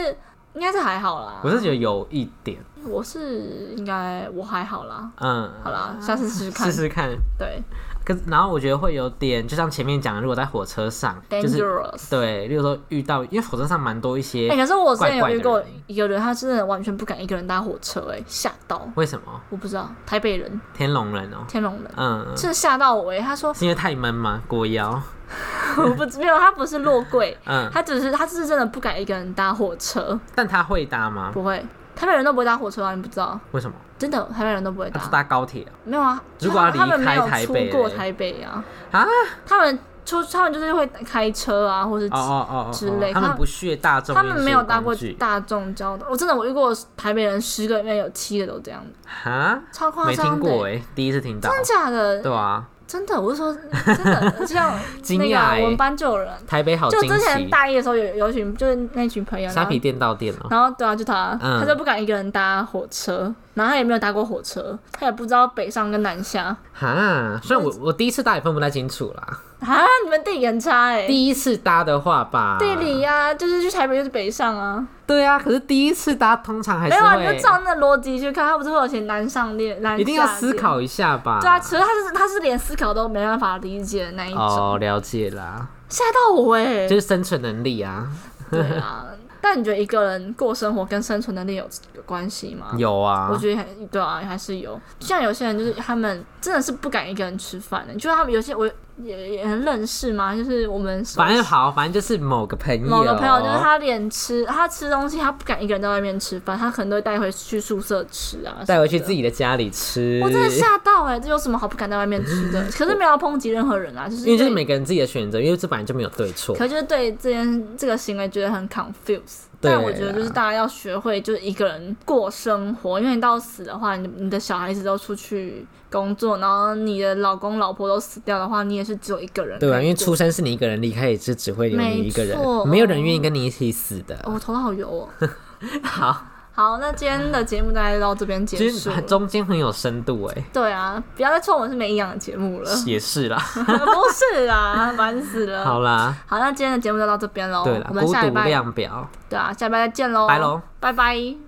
[0.53, 1.35] 应该是还好啦。
[1.41, 5.09] 我是觉得有一点，我是应该我还好啦。
[5.21, 6.67] 嗯，好啦，下次试试看。
[6.67, 7.09] 试试看。
[7.39, 7.63] 对
[8.05, 12.09] 可然后我觉得会有点，就像前面讲的，如果在火车上，就是，dangerous。
[12.09, 18.87] 对，例如说遇到，因为火车上蛮多一些，哎、可是我之前有遇过人一个人，他真的完全不敢一个人搭火车、哎，吓到。
[18.95, 19.41] 为什么？
[19.49, 24.41] 我不知道，台北人，天龙人哦、天龙人，嗯，是吓到我哎、他说是因为太闷吗？
[24.47, 25.01] 过腰，
[25.77, 31.31] 我不没有，他不是落柜，嗯，他只是他是真的不敢一个人搭火车，但他会搭吗？
[31.33, 31.65] 不会，
[31.95, 33.39] 台北人都不会搭火车啊，你不知道？
[33.51, 33.75] 为什么？
[33.97, 35.23] 真的，台北人都不会搭。
[35.23, 39.07] 高铁没有啊，如果要离开他们没有出台北嘞过台北啊，啊？
[39.45, 43.13] 他们出他们就是会开车啊，或是哦哦哦哦，之类。
[43.13, 48.81] 他们不屑大众，他们没有搭过大众交通，我真的我遇过台北人十个里面有七个都这样。
[48.81, 48.91] 子，
[49.23, 52.21] 哈，超夸没张的欸、听过哎，第一次听到，真的假的？
[52.21, 53.53] 对啊，真的，我是说
[53.85, 54.79] 真的，就像
[55.09, 61.59] 那个我们班就有人，台北好就之前，大一的时候有有一群就是那群朋友，然后虾皮店到店哦，然后对啊，就他，嗯。
[61.59, 66.55] 他就不敢一个人搭火车，然后他也没有搭过火车，他也不知道北上跟南下。
[66.73, 88.05] 哈，虽然我我第一次搭也分不太清楚啦，啊，你们地理很差哎、第一次搭的话吧，地理呀、就是去台北就是北上啊，对啊，可是第一次搭通常还是没有啊，你就照那逻辑去看，他不是会有写南上列南下一定要思考一下吧，对啊，其实他是他是连思考都没办法理解的那一种，哦，了解啦，吓、到我哎、就是生存能力啊，
[88.51, 89.05] 对啊，
[89.47, 92.73] 但你觉得一个人过生活跟生存能力有有关系吗？
[92.79, 94.81] 有啊我，觉得还对啊，还是有。
[94.99, 98.67] 像有些人就是他们真的是不敢一个人吃饭的，就是他们有些我
[99.03, 109.25] 也也很认识嘛，就是我们反正好，反正就是某个朋友，某个朋友，就是他连吃他吃东西，他不敢一个人在外面吃饭，他可能都会带回去宿舍吃啊，带回去自己。
[109.25, 112.63] 的家里吃，我真的吓到哎、这有什么好不敢在外面吃的？
[112.77, 116.53] 可是没有要抨击任何人啊，就是因为就是每个人自己的选择，因为这本来就没有对错。
[116.53, 119.45] 可就是对这件这个行为觉得很 confused。
[119.61, 125.65] 但我觉得就是大家要学会，就是一个人过生活，因为你到死的话，你你的小孩子都出去
[125.95, 134.15] 工作，然后你的老公老婆都死掉的话，你也是只有一个人对啊，因为出生是你一个人，离开也是只会有你一个人没，没有人愿意跟你一起死的。
[134.25, 135.29] 哦，我头好油哦。
[135.83, 138.91] 好，好，那今天的节目大概到这边结束。
[139.07, 143.37] 中间很有深度哎，对啊，不要再说我们是没营养的节目了， 也是啦。
[143.55, 145.63] 不是啦，烦死了。
[145.63, 147.63] 好啦，好，那今天的节目就到这边喽。
[147.63, 151.35] 对了我，们下礼拜量表，对啊，下礼拜再见喽，拜喽，拜拜。